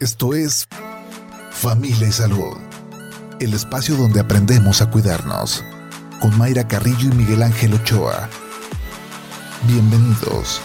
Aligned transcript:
Esto 0.00 0.32
es 0.32 0.68
Familia 1.50 2.06
y 2.06 2.12
Salud, 2.12 2.56
el 3.40 3.52
espacio 3.52 3.96
donde 3.96 4.20
aprendemos 4.20 4.80
a 4.80 4.88
cuidarnos, 4.88 5.64
con 6.20 6.38
Mayra 6.38 6.68
Carrillo 6.68 7.10
y 7.10 7.16
Miguel 7.16 7.42
Ángel 7.42 7.74
Ochoa. 7.74 8.28
Bienvenidos. 9.66 10.60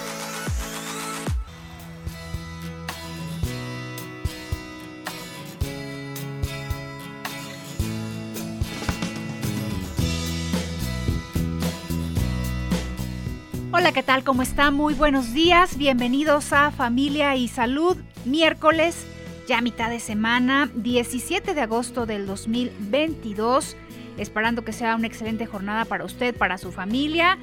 Hola, 13.72 13.94
¿qué 13.94 14.04
tal? 14.04 14.24
¿Cómo 14.24 14.44
está? 14.44 14.70
Muy 14.70 14.94
buenos 14.94 15.34
días. 15.34 15.76
Bienvenidos 15.76 16.54
a 16.54 16.70
Familia 16.70 17.36
y 17.36 17.48
Salud. 17.48 17.98
Miércoles, 18.26 19.08
ya 19.48 19.62
mitad 19.62 19.90
de 19.90 20.00
semana, 20.00 20.70
17 20.76 21.54
de 21.54 21.62
agosto 21.62 22.06
del 22.06 22.26
2022. 22.26 23.76
Esperando 24.18 24.64
que 24.64 24.74
sea 24.74 24.96
una 24.96 25.08
excelente 25.08 25.46
jornada 25.46 25.86
para 25.86 26.06
usted, 26.06 26.36
para 26.36 26.58
su 26.58 26.72
familia. 26.72 27.38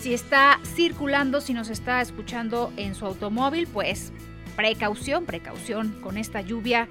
Si 0.00 0.14
está 0.14 0.58
circulando, 0.74 1.40
si 1.40 1.54
nos 1.54 1.68
está 1.68 2.00
escuchando 2.00 2.72
en 2.76 2.94
su 2.94 3.06
automóvil, 3.06 3.66
pues 3.66 4.12
precaución, 4.56 5.24
precaución 5.24 5.96
con 6.00 6.16
esta 6.16 6.40
lluvia 6.40 6.88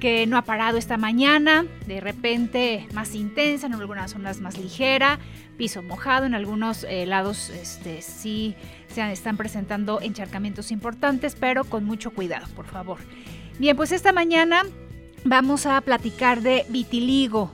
que 0.00 0.26
no 0.26 0.36
ha 0.36 0.42
parado 0.42 0.78
esta 0.78 0.96
mañana, 0.96 1.66
de 1.86 2.00
repente 2.00 2.86
más 2.94 3.14
intensa, 3.14 3.66
en 3.66 3.74
algunas 3.74 4.12
zonas 4.12 4.40
más 4.40 4.56
ligera, 4.56 5.18
piso 5.56 5.82
mojado, 5.82 6.24
en 6.24 6.34
algunos 6.34 6.84
eh, 6.84 7.04
lados 7.04 7.50
este, 7.50 8.00
sí 8.00 8.54
se 8.88 9.10
están 9.10 9.36
presentando 9.36 10.00
encharcamientos 10.00 10.70
importantes, 10.70 11.36
pero 11.38 11.64
con 11.64 11.84
mucho 11.84 12.12
cuidado, 12.12 12.46
por 12.54 12.66
favor. 12.66 12.98
Bien, 13.58 13.76
pues 13.76 13.90
esta 13.90 14.12
mañana 14.12 14.62
vamos 15.24 15.66
a 15.66 15.80
platicar 15.80 16.42
de 16.42 16.64
vitiligo, 16.68 17.50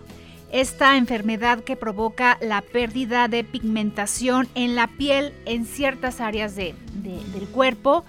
esta 0.53 0.99
enfermedad 0.99 1.65
que 1.65 1.77
provoca 1.77 2.37
la 2.43 2.61
pérdida 2.61 3.27
de 3.27 3.43
pigmentación 3.43 4.47
en 4.55 4.75
la 4.77 4.87
piel 4.87 5.33
en 5.47 5.65
ciertas 5.65 6.21
áreas 6.21 6.57
de, 6.57 6.75
del 6.93 7.49
cuerpo. 7.49 8.05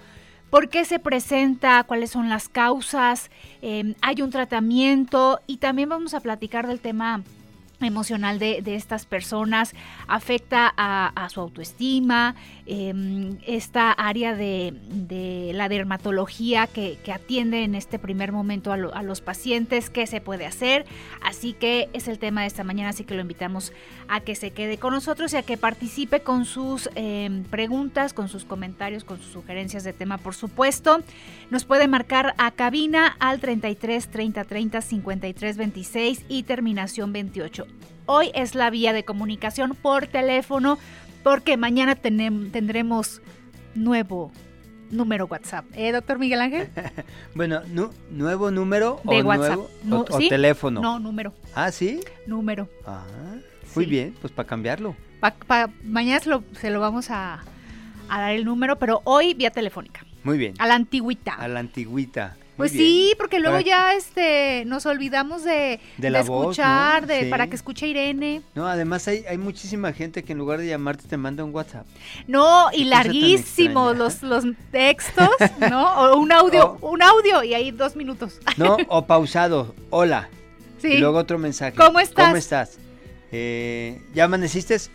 Por 0.50 0.68
qué 0.68 0.84
se 0.84 1.00
presenta, 1.00 1.86
cuáles 1.86 2.12
son 2.12 2.28
las 2.28 2.50
causas, 2.50 3.32
em, 3.62 3.96
hay 4.02 4.22
un 4.22 4.30
tratamiento 4.30 5.40
y 5.48 5.58
también 5.58 5.88
vamos 5.88 6.14
a 6.14 6.20
platicar 6.20 6.68
del 6.68 6.82
tema 6.82 7.24
emocional 7.82 8.40
de, 8.40 8.62
estas 8.76 9.06
personas, 9.06 9.74
afecta 10.08 10.74
a, 10.76 11.28
su 11.30 11.40
autoestima, 11.40 12.36
em, 12.66 13.38
esta 13.46 13.92
área 13.92 14.36
de, 14.36 14.74
la 15.54 15.70
dermatología 15.70 16.68
que, 16.68 16.98
atiende 17.14 17.64
en 17.64 17.76
este 17.76 17.98
primer 17.98 18.32
momento 18.32 18.72
a, 18.74 18.78
los 18.78 19.22
pacientes, 19.22 19.90
qué 19.90 20.08
se 20.08 20.22
puede 20.22 20.46
hacer. 20.46 20.86
Así 21.22 21.54
que 21.54 21.90
es 21.94 22.08
el 22.08 22.20
tema 22.20 22.42
de 22.42 22.48
esta 22.48 22.64
mañana, 22.64 22.90
así 22.90 23.04
que 23.04 23.16
lo 23.16 23.22
invitamos 23.22 23.72
a 24.08 24.20
que 24.20 24.36
se 24.36 24.52
quede 24.52 24.78
con 24.78 24.94
nosotros 24.94 25.34
y 25.34 25.38
a 25.38 25.44
que 25.44 25.58
participe 25.58 26.22
con 26.22 26.46
sus 26.46 26.90
em, 26.96 27.44
preguntas, 27.44 28.14
con 28.14 28.28
sus 28.28 28.46
comentarios, 28.46 29.04
con 29.04 29.18
sus 29.18 29.32
sugerencias 29.32 29.84
de 29.84 29.94
tema, 29.94 30.18
por 30.18 30.36
supuesto. 30.36 31.02
Nos 31.50 31.66
puede 31.66 31.88
marcar 31.88 32.36
a 32.38 32.52
cabina 32.52 33.16
al 33.20 33.40
33 33.40 34.10
30 34.10 34.44
30 34.44 34.82
53 34.82 35.58
26 35.58 36.26
y 36.28 36.44
terminación 36.44 37.14
28. 37.14 37.66
Hoy 38.08 38.32
es 38.36 38.54
la 38.54 38.70
vía 38.70 38.94
de 38.94 39.04
comunicación 39.04 39.76
por 39.82 40.06
teléfono 40.08 40.78
porque 41.24 41.58
mañana 41.58 41.96
tendremos 41.96 43.22
nuevo 43.74 44.32
número 44.92 45.26
WhatsApp. 45.26 45.66
¿Eh, 45.74 45.92
doctor 45.92 46.20
Miguel 46.20 46.42
Ángel? 46.42 46.70
bueno, 47.36 47.62
nuevo 48.12 48.52
número 48.52 49.02
de 49.04 49.24
o 49.24 49.26
WhatsApp. 49.26 49.60
Nuevo, 49.84 50.06
o, 50.10 50.20
teléfono. 50.20 50.82
No, 50.82 51.00
número. 51.00 51.34
Ah, 51.56 51.72
¿sí? 51.72 52.00
Número. 52.28 52.70
Ah, 52.86 53.04
muy 53.76 53.86
bien, 53.86 54.16
pues 54.22 54.32
para 54.32 54.48
cambiarlo. 54.48 54.96
mañana 55.84 56.20
se 56.20 56.30
lo, 56.30 56.44
se 56.60 56.70
lo 56.70 56.80
vamos 56.80 57.10
a, 57.10 57.44
a, 58.08 58.20
dar 58.20 58.32
el 58.32 58.46
número, 58.46 58.78
pero 58.78 59.02
hoy 59.06 59.34
vía 59.34 59.50
telefónica. 59.50 60.06
Muy 60.24 60.38
bien. 60.38 60.54
A 60.60 60.68
la 60.68 60.76
antigüita. 60.76 61.34
A 61.34 61.48
la 61.48 61.60
antigüita. 61.60 62.38
Pues 62.58 62.72
sí, 62.72 63.14
porque 63.18 63.40
luego 63.40 63.60
ya 63.60 63.94
este 63.94 64.64
nos 64.66 64.86
olvidamos 64.86 65.44
de, 65.44 65.80
de, 65.98 66.20
escuchar, 66.20 67.06
de 67.06 67.26
para 67.26 67.48
que 67.48 67.56
escuche 67.56 67.88
Irene. 67.88 68.42
No, 68.54 68.68
además 68.68 69.08
hay, 69.08 69.26
hay 69.28 69.38
muchísima 69.38 69.92
gente 69.92 70.24
que 70.24 70.32
en 70.32 70.38
lugar 70.38 70.60
de 70.60 70.68
llamarte 70.68 71.08
te 71.08 71.18
manda 71.18 71.44
un 71.44 71.54
WhatsApp. 71.54 71.86
No, 72.28 72.70
y 72.72 72.86
larguísimos 72.86 73.98
los, 73.98 74.24
los 74.24 74.46
textos, 74.72 75.30
¿no? 75.70 75.94
O 75.96 76.18
un 76.18 76.32
audio, 76.32 76.78
un 76.82 77.02
audio 77.02 77.44
y 77.44 77.54
ahí 77.54 77.72
dos 77.72 77.96
minutos. 77.96 78.40
No, 78.58 78.78
o 78.88 79.06
pausado, 79.06 79.76
hola. 79.90 80.30
Sí. 80.82 80.88
Y 80.94 80.98
luego 81.00 81.18
otro 81.18 81.38
mensaje. 81.38 81.76
¿Cómo 81.76 82.00
estás? 82.00 82.26
¿Cómo 82.26 82.38
estás? 82.38 82.78
Eh, 83.34 84.02
¿Ya 84.14 84.26
amaneciste? 84.26 84.78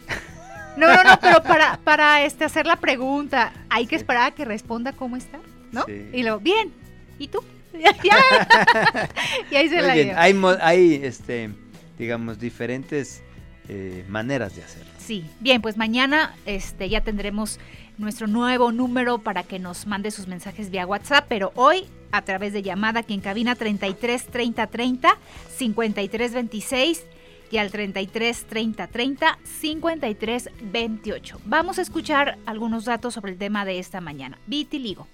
No, 0.77 0.87
no, 0.87 1.03
no, 1.03 1.21
pero 1.21 1.43
para, 1.43 1.79
para 1.83 2.25
este, 2.25 2.45
hacer 2.45 2.65
la 2.65 2.77
pregunta, 2.77 3.53
hay 3.69 3.87
que 3.87 3.97
esperar 3.97 4.29
a 4.29 4.31
que 4.31 4.45
responda 4.45 4.93
cómo 4.93 5.17
está, 5.17 5.39
¿no? 5.73 5.85
Y 5.89 6.23
luego, 6.23 6.39
bien, 6.39 6.73
¿y 7.21 7.29
tú? 7.29 7.45
y 9.51 9.55
ahí 9.55 9.69
se 9.69 9.81
la 9.81 9.95
bien. 9.95 10.15
Hay, 10.17 10.35
hay, 10.61 11.01
este, 11.05 11.51
digamos, 11.99 12.41
diferentes 12.41 13.23
eh, 13.69 14.05
maneras 14.09 14.57
de 14.57 14.65
hacerlo. 14.65 14.91
Sí, 14.99 15.25
bien, 15.39 15.63
pues 15.63 15.77
mañana 15.77 16.35
este, 16.47 16.89
ya 16.89 17.03
tendremos 17.03 17.61
nuestro 17.99 18.27
nuevo 18.27 18.73
número 18.73 19.19
para 19.19 19.45
que 19.45 19.59
nos 19.59 19.87
mande 19.87 20.11
sus 20.11 20.27
mensajes 20.27 20.71
vía 20.71 20.87
WhatsApp, 20.87 21.27
pero 21.29 21.53
hoy 21.55 21.87
a 22.11 22.23
través 22.23 22.53
de 22.53 22.63
llamada 22.63 23.01
aquí 23.01 23.15
en 23.15 23.21
cabina 23.21 23.55
33 23.55 24.27
30 24.27 24.67
30 24.67 25.19
53 25.57 26.33
26 26.33 27.05
y 27.53 27.59
al 27.59 27.71
33 27.71 28.45
30 28.47 28.87
30 28.87 29.39
53 29.45 30.51
28. 30.63 31.41
Vamos 31.45 31.79
a 31.79 31.83
escuchar 31.83 32.39
algunos 32.47 32.87
datos 32.87 33.15
sobre 33.15 33.33
el 33.33 33.39
tema 33.39 33.65
de 33.65 33.79
esta 33.79 34.01
mañana. 34.01 34.39
Vitiligo. 34.47 35.07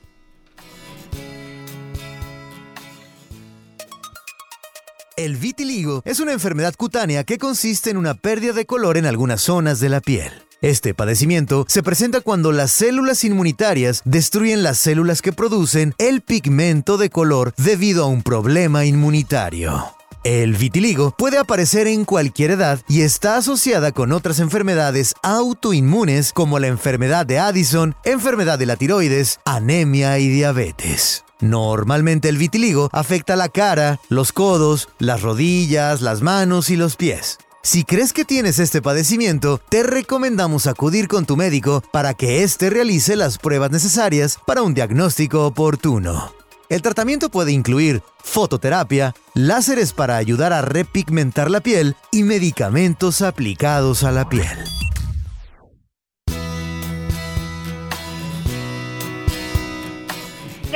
El 5.16 5.37
vitiligo 5.37 6.03
es 6.04 6.21
una 6.21 6.34
enfermedad 6.34 6.75
cutánea 6.77 7.25
que 7.25 7.38
consiste 7.38 7.88
en 7.88 7.97
una 7.97 8.12
pérdida 8.12 8.53
de 8.53 8.66
color 8.66 8.99
en 8.99 9.06
algunas 9.06 9.41
zonas 9.41 9.81
de 9.81 9.88
la 9.88 10.03
piel. 10.03 10.31
Este 10.60 10.93
padecimiento 10.93 11.65
se 11.69 11.82
presenta 11.82 12.21
cuando 12.21 12.53
las 12.53 12.71
células 12.71 13.25
inmunitarias 13.25 14.03
destruyen 14.04 14.62
las 14.62 14.77
células 14.77 15.22
que 15.22 15.32
producen 15.32 15.94
el 15.97 16.21
pigmento 16.21 16.99
de 16.99 17.09
color 17.09 17.54
debido 17.56 18.04
a 18.04 18.09
un 18.09 18.22
problema 18.22 18.84
inmunitario. 18.84 19.87
El 20.22 20.53
vitiligo 20.53 21.15
puede 21.16 21.38
aparecer 21.38 21.87
en 21.87 22.04
cualquier 22.04 22.50
edad 22.50 22.81
y 22.87 23.00
está 23.00 23.38
asociada 23.38 23.93
con 23.93 24.12
otras 24.12 24.38
enfermedades 24.38 25.15
autoinmunes 25.22 26.34
como 26.34 26.59
la 26.59 26.66
enfermedad 26.66 27.25
de 27.25 27.38
Addison, 27.38 27.94
enfermedad 28.04 28.59
de 28.59 28.66
la 28.66 28.77
tiroides, 28.77 29.41
anemia 29.47 30.19
y 30.19 30.28
diabetes. 30.28 31.25
Normalmente 31.41 32.28
el 32.28 32.38
vitiligo 32.38 32.88
afecta 32.92 33.36
la 33.36 33.48
cara, 33.48 34.00
los 34.08 34.32
codos, 34.32 34.88
las 34.98 35.22
rodillas, 35.22 36.00
las 36.00 36.22
manos 36.22 36.70
y 36.70 36.76
los 36.76 36.97
pies. 36.97 37.38
Si 37.62 37.82
crees 37.82 38.12
que 38.12 38.24
tienes 38.24 38.60
este 38.60 38.80
padecimiento, 38.80 39.60
te 39.69 39.82
recomendamos 39.82 40.69
acudir 40.69 41.08
con 41.08 41.26
tu 41.26 41.36
médico 41.36 41.82
para 41.92 42.14
que 42.14 42.44
éste 42.44 42.70
realice 42.70 43.16
las 43.16 43.38
pruebas 43.38 43.72
necesarias 43.72 44.38
para 44.47 44.62
un 44.62 44.72
diagnóstico 44.72 45.44
oportuno. 45.44 46.32
El 46.69 46.82
tratamiento 46.82 47.28
puede 47.28 47.53
incluir 47.53 48.03
fototerapia, 48.22 49.14
láseres 49.34 49.92
para 49.92 50.16
ayudar 50.16 50.53
a 50.53 50.62
repigmentar 50.62 51.50
la 51.50 51.60
piel 51.60 51.97
y 52.12 52.22
medicamentos 52.22 53.22
aplicados 53.22 54.04
a 54.04 54.12
la 54.12 54.28
piel. 54.28 54.58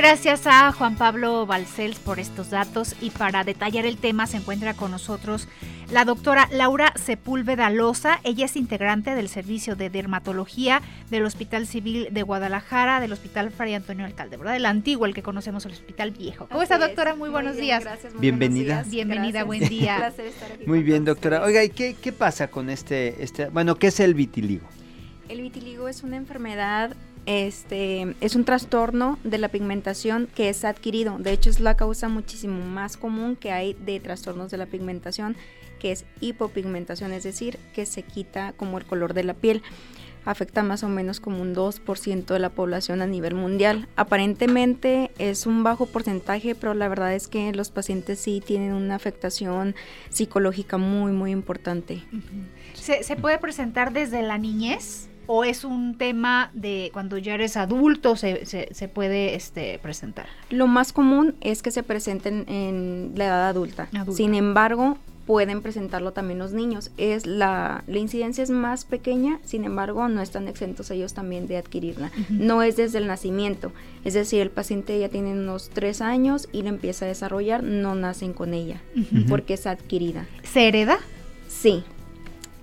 Gracias 0.00 0.46
a 0.46 0.72
Juan 0.72 0.96
Pablo 0.96 1.44
Balcells 1.44 1.98
por 1.98 2.20
estos 2.20 2.48
datos 2.48 2.96
y 3.02 3.10
para 3.10 3.44
detallar 3.44 3.84
el 3.84 3.98
tema 3.98 4.26
se 4.26 4.38
encuentra 4.38 4.72
con 4.72 4.90
nosotros 4.90 5.46
la 5.90 6.06
doctora 6.06 6.48
Laura 6.50 6.94
Sepúlveda 6.96 7.68
Loza. 7.68 8.18
Ella 8.24 8.46
es 8.46 8.56
integrante 8.56 9.14
del 9.14 9.28
Servicio 9.28 9.76
de 9.76 9.90
Dermatología 9.90 10.80
del 11.10 11.26
Hospital 11.26 11.66
Civil 11.66 12.08
de 12.12 12.22
Guadalajara, 12.22 12.98
del 13.00 13.12
Hospital 13.12 13.50
Fray 13.50 13.74
Antonio 13.74 14.06
Alcalde, 14.06 14.38
¿verdad? 14.38 14.56
El 14.56 14.64
antiguo, 14.64 15.04
el 15.04 15.12
que 15.12 15.22
conocemos, 15.22 15.66
el 15.66 15.72
Hospital 15.72 16.12
Viejo. 16.12 16.48
¿Cómo 16.48 16.62
está, 16.62 16.78
doctora? 16.78 17.14
Muy 17.14 17.28
buenos 17.28 17.58
días. 17.58 17.84
Gracias, 17.84 18.18
Bienvenida. 18.18 18.84
Bienvenida, 18.86 19.44
buen 19.44 19.60
día. 19.68 19.96
Un 19.96 20.00
placer 20.00 20.26
estar 20.28 20.50
aquí 20.50 20.66
muy 20.66 20.82
bien, 20.82 21.04
doctora. 21.04 21.42
Oiga, 21.42 21.62
¿y 21.62 21.68
qué, 21.68 21.94
qué 22.00 22.12
pasa 22.12 22.48
con 22.48 22.70
este, 22.70 23.22
este, 23.22 23.50
bueno, 23.50 23.74
qué 23.74 23.88
es 23.88 24.00
el 24.00 24.14
vitiligo? 24.14 24.66
El 25.28 25.42
vitiligo 25.42 25.88
es 25.88 26.02
una 26.02 26.16
enfermedad 26.16 26.96
este, 27.26 28.14
es 28.20 28.34
un 28.34 28.44
trastorno 28.44 29.18
de 29.24 29.38
la 29.38 29.48
pigmentación 29.48 30.28
que 30.34 30.48
es 30.48 30.64
adquirido. 30.64 31.18
De 31.18 31.32
hecho, 31.32 31.50
es 31.50 31.60
la 31.60 31.76
causa 31.76 32.08
muchísimo 32.08 32.64
más 32.64 32.96
común 32.96 33.36
que 33.36 33.52
hay 33.52 33.74
de 33.74 34.00
trastornos 34.00 34.50
de 34.50 34.56
la 34.56 34.66
pigmentación, 34.66 35.36
que 35.78 35.92
es 35.92 36.04
hipopigmentación, 36.20 37.12
es 37.12 37.22
decir, 37.22 37.58
que 37.74 37.86
se 37.86 38.02
quita 38.02 38.52
como 38.56 38.78
el 38.78 38.84
color 38.84 39.14
de 39.14 39.24
la 39.24 39.34
piel. 39.34 39.62
afecta 40.26 40.62
más 40.62 40.82
o 40.82 40.88
menos 40.90 41.18
como 41.18 41.40
un 41.40 41.54
2% 41.54 42.26
de 42.26 42.38
la 42.38 42.50
población 42.50 43.00
a 43.00 43.06
nivel 43.06 43.34
mundial. 43.34 43.88
Aparentemente 43.96 45.10
es 45.18 45.46
un 45.46 45.62
bajo 45.62 45.86
porcentaje, 45.86 46.54
pero 46.54 46.74
la 46.74 46.88
verdad 46.88 47.14
es 47.14 47.26
que 47.26 47.52
los 47.52 47.70
pacientes 47.70 48.20
sí 48.20 48.42
tienen 48.44 48.74
una 48.74 48.96
afectación 48.96 49.74
psicológica 50.10 50.76
muy, 50.76 51.12
muy 51.12 51.30
importante. 51.30 52.02
¿Se, 52.74 53.02
¿Se, 53.02 53.16
puede 53.16 53.38
presentar 53.38 53.94
desde 53.94 54.20
la 54.22 54.36
niñez? 54.36 55.09
¿O 55.32 55.44
es 55.44 55.62
un 55.62 55.96
tema 55.96 56.50
de 56.54 56.90
cuando 56.92 57.16
ya 57.16 57.34
eres 57.34 57.56
adulto 57.56 58.16
se, 58.16 58.46
se, 58.46 58.74
se 58.74 58.88
puede 58.88 59.36
este, 59.36 59.78
presentar? 59.78 60.26
Lo 60.50 60.66
más 60.66 60.92
común 60.92 61.36
es 61.40 61.62
que 61.62 61.70
se 61.70 61.84
presenten 61.84 62.46
en 62.48 63.12
la 63.14 63.26
edad 63.26 63.48
adulta. 63.48 63.88
adulta. 63.94 64.12
Sin 64.12 64.34
embargo, 64.34 64.98
pueden 65.26 65.62
presentarlo 65.62 66.10
también 66.10 66.40
los 66.40 66.52
niños. 66.52 66.90
Es 66.96 67.26
la, 67.26 67.84
la 67.86 67.98
incidencia 67.98 68.42
es 68.42 68.50
más 68.50 68.84
pequeña, 68.84 69.38
sin 69.44 69.62
embargo, 69.62 70.08
no 70.08 70.20
están 70.20 70.48
exentos 70.48 70.90
ellos 70.90 71.14
también 71.14 71.46
de 71.46 71.58
adquirirla. 71.58 72.10
Uh 72.12 72.20
-huh. 72.20 72.38
No 72.40 72.64
es 72.64 72.74
desde 72.74 72.98
el 72.98 73.06
nacimiento, 73.06 73.70
es 74.04 74.14
decir, 74.14 74.40
el 74.40 74.50
paciente 74.50 74.98
ya 74.98 75.10
tiene 75.10 75.30
unos 75.30 75.70
tres 75.70 76.00
años 76.00 76.48
y 76.50 76.62
la 76.62 76.70
empieza 76.70 77.04
a 77.04 77.08
desarrollar, 77.08 77.62
no 77.62 77.94
nacen 77.94 78.32
con 78.32 78.52
ella, 78.52 78.80
uh 78.96 78.98
-huh. 78.98 79.28
porque 79.28 79.54
es 79.54 79.68
adquirida. 79.68 80.26
¿Se 80.42 80.66
hereda? 80.66 80.98
Sí, 81.46 81.84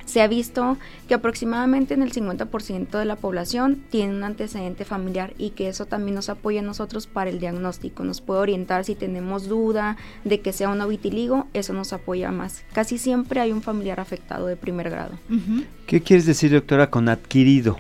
se 0.07 0.21
ha 0.21 0.27
visto 0.27 0.77
que 1.07 1.13
aproximadamente 1.13 1.93
en 1.93 2.01
el 2.01 2.11
50% 2.11 2.97
de 2.97 3.05
la 3.05 3.17
población 3.17 3.83
tiene 3.91 4.15
un 4.15 4.23
antecedente 4.23 4.85
familiar 4.85 5.33
y 5.37 5.51
que 5.51 5.67
eso 5.67 5.85
también 5.85 6.15
nos 6.15 6.29
apoya 6.29 6.61
a 6.61 6.63
nosotros 6.63 7.05
para 7.05 7.29
el 7.29 7.39
diagnóstico, 7.39 8.03
nos 8.03 8.21
puede 8.21 8.39
orientar 8.39 8.85
si 8.85 8.95
tenemos 8.95 9.47
duda 9.47 9.97
de 10.23 10.39
que 10.39 10.53
sea 10.53 10.69
un 10.69 10.87
vitiligo, 10.87 11.47
eso 11.53 11.73
nos 11.73 11.91
apoya 11.93 12.31
más. 12.31 12.63
Casi 12.73 12.97
siempre 12.97 13.41
hay 13.41 13.51
un 13.51 13.61
familiar 13.61 13.99
afectado 13.99 14.47
de 14.47 14.55
primer 14.55 14.89
grado. 14.89 15.13
Uh 15.29 15.33
-huh. 15.33 15.65
¿Qué 15.85 16.01
quieres 16.01 16.25
decir, 16.25 16.51
doctora, 16.51 16.89
con 16.89 17.09
adquirido? 17.09 17.77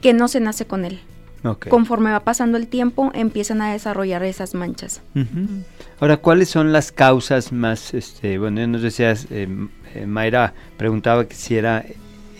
Que 0.00 0.12
no 0.12 0.28
se 0.28 0.40
nace 0.40 0.66
con 0.66 0.84
él. 0.84 1.00
Okay. 1.46 1.70
Conforme 1.70 2.10
va 2.10 2.20
pasando 2.20 2.58
el 2.58 2.66
tiempo, 2.66 3.10
empiezan 3.14 3.62
a 3.62 3.72
desarrollar 3.72 4.22
esas 4.24 4.54
manchas. 4.54 5.00
Uh 5.14 5.20
-huh. 5.20 5.62
Ahora, 6.00 6.16
¿cuáles 6.16 6.48
son 6.48 6.72
las 6.72 6.92
causas 6.92 7.52
más, 7.52 7.94
este, 7.94 8.38
bueno, 8.38 8.60
ya 8.60 8.66
nos 8.66 8.82
decías, 8.82 9.26
eh, 9.30 9.48
eh, 9.94 10.06
Mayra 10.06 10.54
preguntaba 10.76 11.26
que 11.26 11.34
si 11.34 11.56
era 11.56 11.84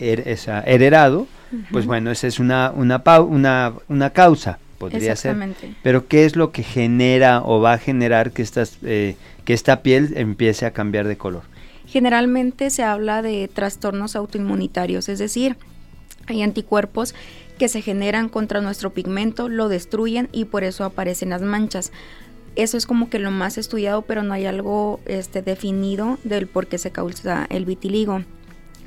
her 0.00 0.26
esa, 0.26 0.61
heredado, 0.62 1.20
uh 1.20 1.26
-huh. 1.53 1.64
pues 1.70 1.87
bueno, 1.87 2.11
esa 2.11 2.26
es 2.26 2.38
una, 2.41 2.73
una, 2.75 3.03
una, 3.20 3.73
una 3.88 4.11
causa, 4.11 4.58
podría 4.79 5.17
ser. 5.17 5.37
Pero 5.82 6.06
¿qué 6.09 6.25
es 6.25 6.37
lo 6.37 6.50
que 6.50 6.62
genera 6.62 7.43
o 7.44 7.61
va 7.61 7.75
a 7.75 7.79
generar 7.79 8.32
que, 8.32 8.43
estas, 8.43 8.79
eh, 8.82 9.17
que 9.44 9.55
esta 9.55 9.82
piel 9.82 10.14
empiece 10.17 10.67
a 10.67 10.73
cambiar 10.73 11.06
de 11.06 11.17
color? 11.17 11.43
Generalmente 11.87 12.70
se 12.70 12.82
habla 12.82 13.23
de 13.23 13.49
trastornos 13.49 14.17
autoinmunitarios, 14.17 15.09
es 15.09 15.19
decir, 15.19 15.56
hay 16.26 16.43
anticuerpos 16.43 17.14
que 17.58 17.69
se 17.69 17.82
generan 17.82 18.29
contra 18.29 18.61
nuestro 18.61 18.91
pigmento, 18.91 19.49
lo 19.49 19.69
destruyen 19.69 20.29
y 20.32 20.44
por 20.44 20.64
eso 20.64 20.85
aparecen 20.85 21.31
las 21.31 21.43
manchas. 21.43 21.93
Eso 22.55 22.76
es 22.76 22.87
como 22.87 23.11
que 23.11 23.19
lo 23.19 23.31
más 23.31 23.58
estudiado, 23.58 24.03
pero 24.03 24.23
no 24.23 24.32
hay 24.32 24.47
algo 24.47 25.00
este, 25.06 25.43
definido 25.43 26.19
del 26.25 26.47
por 26.47 26.67
qué 26.67 26.79
se 26.79 26.91
causa 26.91 27.47
el 27.50 27.67
vitiligo. 27.67 28.23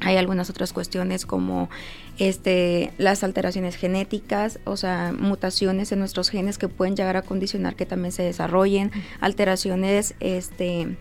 Hay 0.01 0.17
algunas 0.17 0.49
otras 0.49 0.73
cuestiones 0.73 1.25
como 1.25 1.69
este, 2.17 2.91
las 2.97 3.23
alteraciones 3.23 3.75
genéticas, 3.75 4.59
o 4.63 4.77
sea, 4.77 5.13
mutaciones 5.17 5.91
en 5.91 5.99
nuestros 5.99 6.29
genes 6.29 6.57
que 6.57 6.67
pueden 6.67 6.95
llegar 6.95 7.17
a 7.17 7.21
condicionar 7.21 7.75
que 7.75 7.85
también 7.85 8.11
se 8.11 8.23
desarrollen, 8.23 8.91
alteraciones 9.19 10.15
este, 10.19 10.97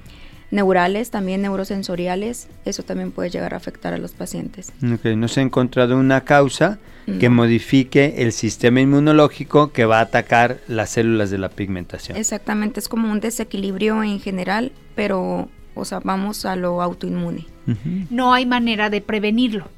neurales, 0.51 1.11
también 1.11 1.43
neurosensoriales, 1.43 2.49
eso 2.65 2.83
también 2.83 3.13
puede 3.13 3.31
llegar 3.31 3.55
a 3.55 3.59
afectar 3.59 3.93
a 3.93 3.99
los 3.99 4.13
pacientes. 4.13 4.73
Okay, 4.95 5.17
no 5.17 5.29
se 5.29 5.41
ha 5.41 5.43
encontrado 5.43 5.99
una 5.99 6.23
causa 6.25 6.79
no. 7.07 7.19
que 7.19 7.29
modifique 7.29 8.15
el 8.19 8.33
sistema 8.33 8.81
inmunológico 8.81 9.73
que 9.73 9.85
va 9.85 9.99
a 9.99 10.03
atacar 10.03 10.59
las 10.67 10.91
células 10.91 11.31
de 11.31 11.39
la 11.39 11.51
pigmentación. 11.51 12.17
Exactamente, 12.17 12.81
es 12.81 12.89
como 12.89 13.11
un 13.11 13.21
desequilibrio 13.21 14.03
en 14.03 14.21
general, 14.21 14.73
pero, 14.95 15.49
o 15.75 15.85
sea, 15.85 16.01
vamos 16.01 16.45
a 16.45 16.57
lo 16.57 16.83
autoinmune. 16.83 17.47
Uh 17.67 17.73
-huh. 17.73 18.07
No 18.11 18.33
hay 18.33 18.47
manera 18.47 18.91
de 18.91 19.01
prevenirlo. 19.01 19.69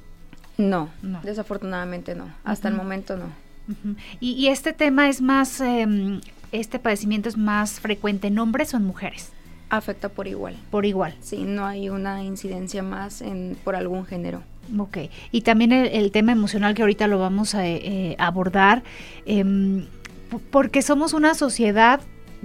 No, 0.56 0.90
no. 1.00 1.22
desafortunadamente 1.22 2.14
no, 2.14 2.26
hasta 2.44 2.68
uh 2.68 2.70
-huh. 2.70 2.74
el 2.74 2.78
momento 2.82 3.16
no. 3.16 3.24
Uh 3.68 3.72
-huh. 3.72 3.96
y, 4.20 4.32
y, 4.32 4.48
este 4.48 4.74
tema 4.74 5.08
es 5.08 5.22
más, 5.22 5.60
eh, 5.62 6.20
este 6.52 6.78
padecimiento 6.78 7.28
es 7.30 7.38
más 7.38 7.80
frecuente 7.80 8.26
en 8.26 8.38
hombres 8.38 8.74
o 8.74 8.76
en 8.76 8.84
mujeres 8.84 9.32
afecta 9.70 10.08
por 10.08 10.28
igual. 10.28 10.56
Por 10.70 10.84
igual. 10.84 11.14
Sí, 11.20 11.38
no 11.38 11.64
hay 11.64 11.88
una 11.88 12.22
incidencia 12.22 12.82
más 12.82 13.22
en, 13.22 13.56
por 13.64 13.76
algún 13.76 14.04
género. 14.04 14.42
Ok, 14.78 14.98
y 15.32 15.40
también 15.40 15.72
el, 15.72 15.88
el 15.88 16.12
tema 16.12 16.32
emocional 16.32 16.74
que 16.74 16.82
ahorita 16.82 17.06
lo 17.06 17.18
vamos 17.18 17.54
a 17.54 17.66
eh, 17.66 18.14
abordar, 18.18 18.82
eh, 19.26 19.44
porque 20.50 20.82
somos 20.82 21.12
una 21.12 21.34
sociedad 21.34 22.00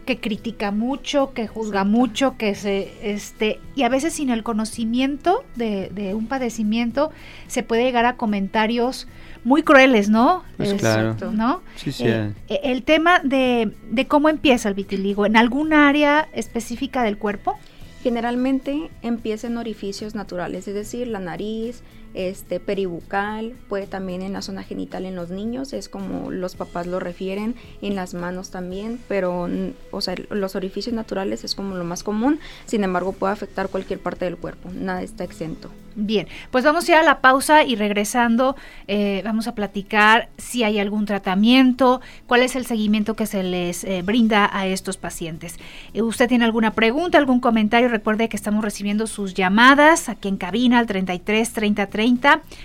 que 0.05 0.19
critica 0.19 0.71
mucho, 0.71 1.33
que 1.33 1.47
juzga 1.47 1.81
Exacto. 1.81 1.97
mucho, 1.97 2.37
que 2.37 2.55
se, 2.55 2.91
este, 3.01 3.59
y 3.75 3.83
a 3.83 3.89
veces 3.89 4.13
sin 4.13 4.29
el 4.29 4.43
conocimiento 4.43 5.43
de, 5.55 5.89
de, 5.93 6.13
un 6.13 6.27
padecimiento 6.27 7.11
se 7.47 7.63
puede 7.63 7.83
llegar 7.83 8.05
a 8.05 8.17
comentarios 8.17 9.07
muy 9.45 9.61
crueles, 9.61 10.09
¿no? 10.09 10.43
Pues 10.57 10.71
es, 10.71 10.81
claro. 10.81 11.15
¿no? 11.31 11.61
Sí, 11.75 11.91
sí. 11.91 12.05
Eh, 12.05 12.33
el 12.63 12.83
tema 12.83 13.19
de, 13.19 13.71
de 13.91 14.07
cómo 14.07 14.27
empieza 14.27 14.67
el 14.67 14.73
vitiligo, 14.73 15.25
¿en 15.25 15.37
algún 15.37 15.71
área 15.71 16.27
específica 16.33 17.03
del 17.03 17.17
cuerpo? 17.17 17.57
Generalmente 18.01 18.89
empieza 19.03 19.47
en 19.47 19.57
orificios 19.57 20.15
naturales, 20.15 20.67
es 20.67 20.73
decir, 20.73 21.07
la 21.07 21.19
nariz, 21.19 21.83
este 22.15 22.59
peribucal, 22.59 23.53
puede 23.69 23.87
también 23.87 24.21
en 24.21 24.33
la 24.33 24.41
zona 24.41 24.63
genital 24.63 25.05
en 25.05 25.15
los 25.15 25.29
niños, 25.29 25.73
es 25.73 25.89
como 25.89 26.31
los 26.31 26.55
papás 26.55 26.87
lo 26.87 26.99
refieren, 26.99 27.55
en 27.81 27.95
las 27.95 28.13
manos 28.13 28.49
también, 28.49 28.99
pero 29.07 29.47
o 29.91 30.01
sea, 30.01 30.15
los 30.29 30.55
orificios 30.55 30.95
naturales 30.95 31.43
es 31.43 31.55
como 31.55 31.75
lo 31.75 31.83
más 31.83 32.03
común, 32.03 32.39
sin 32.65 32.83
embargo 32.83 33.11
puede 33.11 33.33
afectar 33.33 33.69
cualquier 33.69 33.99
parte 33.99 34.25
del 34.25 34.37
cuerpo, 34.37 34.69
nada 34.73 35.03
está 35.03 35.23
exento. 35.23 35.69
Bien, 35.97 36.27
pues 36.51 36.65
vamos 36.65 36.89
a 36.89 36.91
ir 36.91 36.97
a 36.97 37.03
la 37.03 37.21
pausa 37.21 37.63
y 37.63 37.77
regresando 37.77 38.57
eh, 38.87 39.21
vamos 39.23 39.47
a 39.47 39.55
platicar 39.55 40.27
si 40.37 40.63
hay 40.63 40.77
algún 40.77 41.05
tratamiento, 41.05 42.01
cuál 42.27 42.41
es 42.41 42.57
el 42.57 42.65
seguimiento 42.65 43.15
que 43.15 43.25
se 43.25 43.43
les 43.43 43.85
eh, 43.85 44.01
brinda 44.01 44.49
a 44.51 44.67
estos 44.67 44.97
pacientes. 44.97 45.55
Eh, 45.93 46.01
¿Usted 46.01 46.27
tiene 46.27 46.43
alguna 46.43 46.73
pregunta, 46.73 47.17
algún 47.17 47.39
comentario? 47.39 47.87
Recuerde 47.87 48.27
que 48.27 48.35
estamos 48.35 48.61
recibiendo 48.61 49.07
sus 49.07 49.35
llamadas 49.35 50.09
aquí 50.09 50.27
en 50.27 50.35
cabina 50.35 50.79
al 50.79 50.85
33 50.85 51.53
30 51.53 51.65
30 51.65 51.87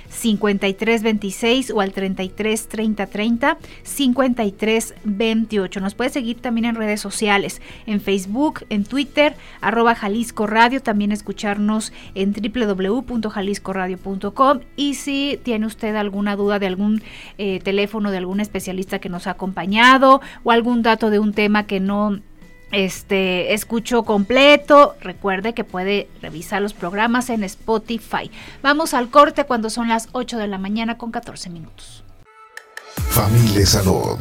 53 0.09 1.03
26 1.03 1.71
o 1.71 1.81
al 1.81 1.93
33 1.93 2.69
30 2.69 3.07
30 3.07 3.59
53 3.83 4.95
28. 5.05 5.81
Nos 5.81 5.95
puede 5.95 6.11
seguir 6.11 6.41
también 6.41 6.67
en 6.67 6.75
redes 6.75 7.01
sociales, 7.01 7.61
en 7.87 8.01
Facebook, 8.01 8.65
en 8.69 8.85
Twitter, 8.85 9.35
arroba 9.61 9.95
Jalisco 9.95 10.47
Radio, 10.47 10.83
también 10.83 11.12
escucharnos 11.12 11.93
en 12.14 12.33
www 12.33 13.00
www.jaliscoradio.com 13.00 14.61
y 14.76 14.95
si 14.95 15.38
tiene 15.43 15.67
usted 15.67 15.97
alguna 15.97 16.37
duda 16.37 16.59
de 16.59 16.67
algún 16.67 17.03
eh, 17.38 17.61
teléfono 17.61 18.11
de 18.11 18.19
algún 18.19 18.41
especialista 18.41 18.99
que 18.99 19.09
nos 19.09 19.26
ha 19.26 19.33
acompañado 19.33 20.21
o 20.43 20.50
algún 20.50 20.83
dato 20.83 21.11
de 21.11 21.19
un 21.19 21.33
tema 21.33 21.67
que 21.67 21.81
no 21.81 22.21
este 22.73 23.55
escucho 23.55 24.05
completo, 24.05 24.95
recuerde 25.00 25.55
que 25.55 25.65
puede 25.65 26.09
revisar 26.23 26.62
los 26.62 26.73
programas 26.73 27.31
en 27.31 27.43
Spotify. 27.45 28.31
Vamos 28.62 28.95
al 28.95 29.11
corte 29.11 29.45
cuando 29.45 29.71
son 29.71 29.89
las 29.89 30.09
8 30.12 30.39
de 30.39 30.47
la 30.47 30.59
mañana 30.59 30.97
con 30.97 31.11
14 31.11 31.50
minutos. 31.50 32.05
Familia 33.11 33.67
Salud, 33.67 34.19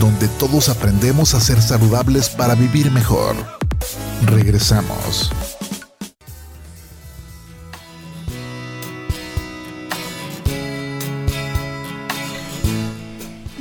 donde 0.00 0.28
todos 0.38 0.68
aprendemos 0.68 1.34
a 1.34 1.40
ser 1.40 1.60
saludables 1.62 2.28
para 2.28 2.54
vivir 2.54 2.90
mejor. 2.90 3.36
Regresamos. 4.26 5.30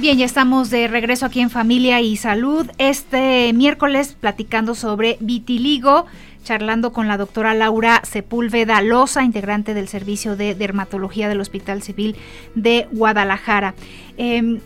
Bien, 0.04 0.18
ya 0.18 0.26
estamos 0.26 0.70
de 0.70 0.90
regreso 0.90 1.26
aquí 1.26 1.40
en 1.40 1.50
Familia 1.50 2.02
y 2.02 2.18
Salud. 2.18 2.70
Este 2.78 3.54
miércoles 3.54 4.18
platicando 4.20 4.76
sobre 4.76 5.16
vitiligo, 5.22 6.08
charlando 6.44 6.92
con 6.92 7.08
la 7.08 7.16
doctora 7.16 7.54
Laura 7.54 8.02
Sepúlveda 8.04 8.82
Loza, 8.82 9.24
integrante 9.24 9.74
del 9.74 9.88
Servicio 9.88 10.36
de 10.36 10.56
Dermatología 10.56 11.30
del 11.30 11.40
Hospital 11.40 11.82
Civil 11.82 12.18
de 12.54 12.90
Guadalajara. 12.92 13.76
Eh, 14.18 14.60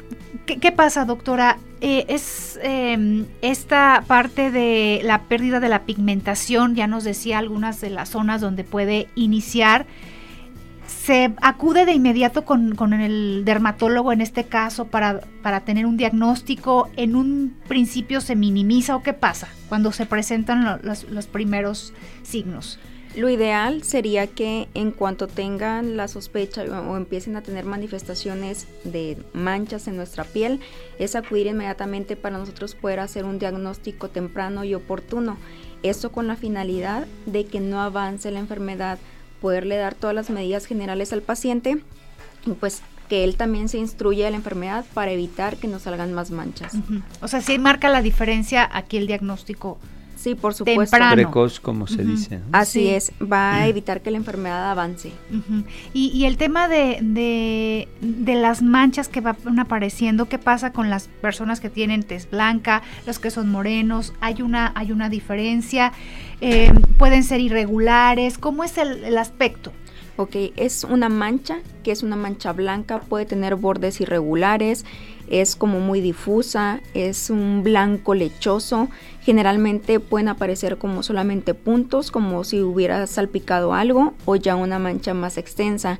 ¿qué, 0.47 0.57
¿qué, 0.57 0.71
pasa, 0.71 1.05
doctora? 1.05 1.59
Eh, 1.81 2.05
es 2.07 2.59
eh, 2.63 3.23
esta 3.43 4.05
parte 4.07 4.49
de 4.49 5.01
la 5.03 5.21
pérdida 5.25 5.59
de 5.59 5.69
la 5.69 5.83
pigmentación, 5.83 6.73
ya 6.73 6.87
nos 6.87 7.03
decía 7.03 7.37
algunas 7.37 7.79
de 7.79 7.91
las 7.91 8.09
zonas 8.09 8.41
donde 8.41 8.63
puede 8.63 9.07
iniciar 9.13 9.85
se 11.07 11.33
acude 11.41 11.85
de 11.85 11.93
inmediato 11.93 12.43
con, 12.43 12.75
con, 12.75 12.91
el 12.91 13.45
dermatólogo 13.45 14.11
en 14.11 14.19
este 14.19 14.43
caso 14.43 14.87
para, 14.87 15.21
para, 15.41 15.61
tener 15.61 15.85
un 15.85 15.95
diagnóstico. 15.95 16.89
En 16.97 17.15
un 17.15 17.55
principio 17.69 18.19
se 18.19 18.35
minimiza 18.35 18.93
o 18.93 19.03
qué 19.03 19.13
pasa 19.13 19.47
cuando 19.69 19.93
se 19.93 20.05
presentan 20.05 20.65
lo, 20.65 20.79
los, 20.79 21.05
los, 21.05 21.27
primeros 21.27 21.93
signos. 22.23 22.77
Lo 23.15 23.29
ideal 23.29 23.83
sería 23.83 24.27
que 24.27 24.67
en 24.73 24.91
cuanto 24.91 25.27
tengan 25.29 25.95
la 25.95 26.09
sospecha 26.09 26.63
o, 26.63 26.97
empiecen 26.97 27.37
a 27.37 27.41
tener 27.41 27.63
manifestaciones 27.63 28.67
de 28.83 29.17
manchas 29.31 29.87
en 29.87 29.95
nuestra 29.95 30.25
piel, 30.25 30.59
es 30.99 31.15
acudir 31.15 31.47
inmediatamente 31.47 32.17
para 32.17 32.37
nosotros 32.37 32.75
poder 32.75 32.99
hacer 32.99 33.23
un 33.23 33.39
diagnóstico 33.39 34.09
temprano 34.09 34.65
y 34.65 34.75
oportuno. 34.75 35.37
Esto 35.83 36.11
con 36.11 36.27
la 36.27 36.35
finalidad 36.35 37.07
de 37.25 37.45
que 37.45 37.61
no 37.61 37.79
avance 37.79 38.29
la 38.29 38.39
enfermedad, 38.39 38.99
poderle 39.41 39.77
dar 39.77 39.95
todas 39.95 40.15
las 40.15 40.29
medidas 40.29 40.65
generales 40.65 41.13
al 41.13 41.21
paciente 41.21 41.81
y 42.45 42.51
pues 42.51 42.81
que 43.09 43.23
él 43.23 43.35
también 43.37 43.69
se 43.69 43.77
instruya 43.77 44.25
de 44.25 44.31
la 44.31 44.37
enfermedad 44.37 44.85
para 44.93 45.11
evitar 45.11 45.57
que 45.57 45.67
nos 45.67 45.83
salgan 45.83 46.13
más 46.13 46.31
manchas. 46.31 46.73
O 47.21 47.27
sea, 47.27 47.41
sí 47.41 47.57
marca 47.57 47.89
la 47.89 48.01
diferencia 48.01 48.69
aquí 48.71 48.97
el 48.97 49.07
diagnóstico 49.07 49.77
Sí, 50.17 50.33
por 50.33 50.53
supuesto. 50.55 50.97
Temprano. 50.97 51.13
Precoz, 51.13 51.59
como 51.59 51.85
se 51.85 52.03
dice. 52.03 52.41
Así 52.51 52.87
es, 52.87 53.11
va 53.21 53.55
a 53.55 53.67
evitar 53.67 54.01
que 54.01 54.09
la 54.09 54.17
enfermedad 54.17 54.71
avance. 54.71 55.11
y, 55.93 56.07
y, 56.07 56.25
el 56.25 56.37
tema 56.37 56.67
de, 56.67 56.97
de, 57.01 57.87
de, 58.01 58.35
las 58.35 58.63
manchas 58.63 59.07
que 59.09 59.21
van 59.21 59.59
apareciendo, 59.59 60.27
¿qué 60.27 60.39
pasa 60.39 60.73
con 60.73 60.89
las 60.89 61.07
personas 61.21 61.59
que 61.59 61.69
tienen 61.69 62.03
tez 62.03 62.29
blanca, 62.29 62.81
los 63.05 63.19
que 63.19 63.29
son 63.29 63.49
morenos? 63.49 64.13
¿Hay 64.19 64.41
una, 64.41 64.71
hay 64.75 64.91
una 64.91 65.09
diferencia? 65.09 65.93
Eh, 66.41 66.73
¿Pueden 66.97 67.23
ser 67.23 67.39
irregulares? 67.39 68.39
¿Cómo 68.39 68.63
es 68.63 68.77
el, 68.79 69.03
el 69.03 69.17
aspecto? 69.17 69.71
Ok, 70.19 70.35
es 70.55 70.83
una 70.83 71.09
mancha, 71.09 71.59
que 71.83 71.91
es 71.91 72.01
una 72.01 72.15
mancha 72.15 72.51
blanca, 72.51 73.01
puede 73.01 73.27
tener 73.27 73.55
bordes 73.55 74.01
irregulares, 74.01 74.83
es 75.29 75.55
como 75.55 75.79
muy 75.79 76.01
difusa, 76.01 76.81
es 76.93 77.29
un 77.29 77.63
blanco 77.63 78.13
lechoso, 78.13 78.89
generalmente 79.21 79.99
pueden 79.99 80.29
aparecer 80.29 80.77
como 80.77 81.03
solamente 81.03 81.53
puntos, 81.53 82.11
como 82.11 82.43
si 82.43 82.61
hubiera 82.61 83.05
salpicado 83.07 83.73
algo 83.73 84.13
o 84.25 84.35
ya 84.35 84.55
una 84.55 84.79
mancha 84.79 85.13
más 85.13 85.37
extensa. 85.37 85.99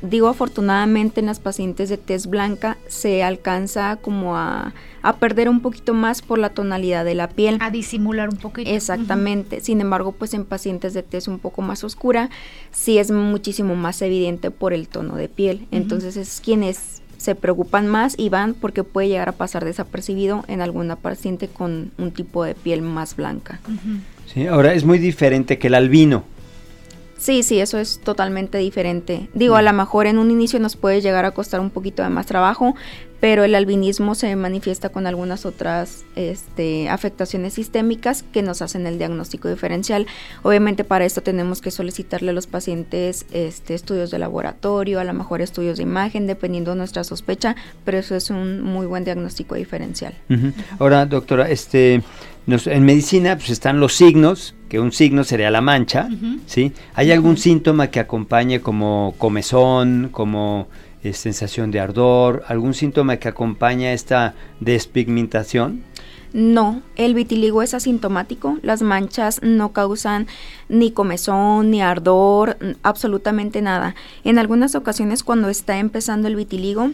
Digo 0.00 0.28
afortunadamente 0.28 1.18
en 1.18 1.26
las 1.26 1.40
pacientes 1.40 1.88
de 1.88 1.96
tez 1.96 2.28
blanca 2.28 2.78
se 2.86 3.24
alcanza 3.24 3.96
como 3.96 4.36
a, 4.36 4.72
perder 5.18 5.48
un 5.48 5.60
poquito 5.60 5.92
más 5.92 6.22
por 6.22 6.38
la 6.38 6.50
tonalidad 6.50 7.04
de 7.04 7.16
la 7.16 7.28
piel. 7.28 7.58
A 7.60 7.70
disimular 7.70 8.28
un 8.28 8.36
poquito. 8.36 8.70
Exactamente. 8.70 9.60
Sin 9.60 9.80
embargo, 9.80 10.12
pues 10.12 10.34
en 10.34 10.44
pacientes 10.44 10.94
de 10.94 11.02
tez 11.02 11.26
un 11.26 11.40
poco 11.40 11.62
más 11.62 11.82
oscura 11.82 12.30
sí 12.70 12.98
es 12.98 13.10
muchísimo 13.10 13.74
más 13.74 14.00
evidente 14.02 14.52
por 14.52 14.72
el 14.72 14.86
tono 14.86 15.16
de 15.16 15.28
piel. 15.28 15.66
Entonces 15.72 16.16
es 16.16 16.40
quienes 16.44 17.02
se 17.18 17.34
preocupan 17.34 17.86
más 17.86 18.14
y 18.16 18.30
van 18.30 18.54
porque 18.54 18.84
puede 18.84 19.08
llegar 19.08 19.28
a 19.28 19.32
pasar 19.32 19.64
desapercibido 19.64 20.44
en 20.48 20.62
alguna 20.62 20.96
paciente 20.96 21.48
con 21.48 21.90
un 21.98 22.12
tipo 22.12 22.44
de 22.44 22.54
piel 22.54 22.80
más 22.80 23.16
blanca. 23.16 23.60
Sí, 24.32 24.46
ahora 24.46 24.72
es 24.72 24.84
muy 24.84 24.98
diferente 24.98 25.58
que 25.58 25.66
el 25.66 25.74
albino. 25.74 26.24
Sí, 27.18 27.42
sí, 27.42 27.58
eso 27.58 27.78
es 27.78 27.98
totalmente 27.98 28.58
diferente. 28.58 29.28
Digo, 29.34 29.56
a 29.56 29.62
lo 29.62 29.72
mejor 29.72 30.06
en 30.06 30.18
un 30.18 30.30
inicio 30.30 30.60
nos 30.60 30.76
puede 30.76 31.00
llegar 31.00 31.24
a 31.24 31.32
costar 31.32 31.58
un 31.58 31.70
poquito 31.70 32.04
de 32.04 32.08
más 32.10 32.26
trabajo, 32.26 32.76
pero 33.20 33.44
el 33.44 33.54
albinismo 33.54 34.14
se 34.14 34.34
manifiesta 34.36 34.90
con 34.90 35.06
algunas 35.06 35.44
otras 35.44 36.04
este, 36.14 36.88
afectaciones 36.88 37.54
sistémicas 37.54 38.22
que 38.22 38.42
nos 38.42 38.62
hacen 38.62 38.86
el 38.86 38.98
diagnóstico 38.98 39.48
diferencial. 39.48 40.06
Obviamente 40.42 40.84
para 40.84 41.04
esto 41.04 41.22
tenemos 41.22 41.60
que 41.60 41.70
solicitarle 41.70 42.30
a 42.30 42.32
los 42.32 42.46
pacientes 42.46 43.26
este, 43.32 43.74
estudios 43.74 44.10
de 44.10 44.18
laboratorio, 44.18 45.00
a 45.00 45.04
lo 45.04 45.14
mejor 45.14 45.42
estudios 45.42 45.78
de 45.78 45.82
imagen, 45.82 46.26
dependiendo 46.26 46.72
de 46.72 46.78
nuestra 46.78 47.04
sospecha, 47.04 47.56
pero 47.84 47.98
eso 47.98 48.14
es 48.14 48.30
un 48.30 48.62
muy 48.62 48.86
buen 48.86 49.04
diagnóstico 49.04 49.54
diferencial. 49.56 50.14
Ahora, 50.78 51.06
doctora, 51.06 51.48
este, 51.48 52.02
en 52.46 52.84
medicina 52.84 53.36
pues, 53.36 53.50
están 53.50 53.80
los 53.80 53.94
signos, 53.94 54.54
que 54.68 54.80
un 54.80 54.92
signo 54.92 55.24
sería 55.24 55.50
la 55.50 55.60
mancha, 55.60 56.08
¿sí? 56.46 56.72
¿Hay 56.94 57.10
algún 57.10 57.36
síntoma 57.36 57.88
que 57.88 58.00
acompañe 58.00 58.60
como 58.60 59.14
comezón, 59.18 60.08
como 60.12 60.68
eh, 61.02 61.12
sensación 61.12 61.70
de 61.70 61.80
ardor, 61.80 62.44
algún 62.48 62.74
síntoma 62.74 63.16
que 63.18 63.28
acompaña 63.28 63.92
esta 63.92 64.34
despigmentación? 64.60 65.82
No, 66.32 66.82
el 66.96 67.14
vitiligo 67.14 67.62
es 67.62 67.72
asintomático, 67.72 68.58
las 68.62 68.82
manchas 68.82 69.40
no 69.42 69.72
causan 69.72 70.26
ni 70.68 70.90
comezón, 70.90 71.70
ni 71.70 71.80
ardor, 71.80 72.58
absolutamente 72.82 73.62
nada. 73.62 73.94
En 74.24 74.38
algunas 74.38 74.74
ocasiones 74.74 75.22
cuando 75.22 75.48
está 75.48 75.78
empezando 75.78 76.28
el 76.28 76.36
vitiligo, 76.36 76.90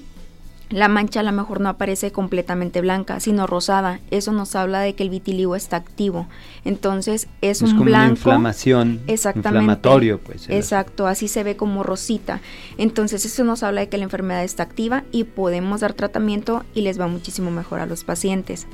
la 0.71 0.89
mancha 0.89 1.21
a 1.21 1.23
lo 1.23 1.33
mejor 1.33 1.61
no 1.61 1.69
aparece 1.69 2.11
completamente 2.11 2.81
blanca, 2.81 3.21
sino 3.21 3.47
rosada. 3.47 4.01
Eso 4.11 4.33
nos 4.33 4.57
habla 4.57 4.81
de 4.81 4.95
que 4.95 5.03
el 5.03 5.11
vitiligo 5.11 5.57
está 5.57 5.77
activo. 5.77 6.27
Entonces 6.65 7.29
es, 7.43 7.63
un 7.63 7.73
como 7.73 7.85
blanco. 7.85 8.05
Una 8.05 8.11
inflamación. 8.13 9.01
Exactamente. 9.07 9.49
Inflamatorio, 9.51 10.19
pues. 10.19 10.49
Exacto, 10.49 11.07
así 11.07 11.29
se 11.29 11.45
ve 11.45 11.57
como 11.57 11.83
rosita. 11.83 12.41
Entonces 12.79 13.25
eso 13.25 13.45
nos 13.45 13.63
habla 13.63 13.83
de 13.83 13.89
que 13.89 13.99
la 13.99 14.05
enfermedad 14.05 14.43
está 14.43 14.63
activa 14.63 15.05
y 15.13 15.25
podemos 15.25 15.81
dar 15.81 15.93
tratamiento 15.93 16.65
y 16.75 16.81
les 16.81 16.99
va 16.99 17.07
muchísimo 17.07 17.51
mejor 17.51 17.81
a 17.81 17.87
los 17.87 18.05
pacientes. 18.05 18.67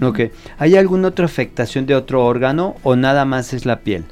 Ok. 0.00 0.20
¿Hay 0.58 0.76
alguna 0.76 1.08
otra 1.08 1.26
afectación 1.26 1.86
de 1.86 1.94
otro 1.94 2.24
órgano 2.24 2.76
o 2.82 2.96
nada 2.96 3.24
más 3.24 3.52
es 3.52 3.66
la 3.66 3.80
piel? 3.80 4.04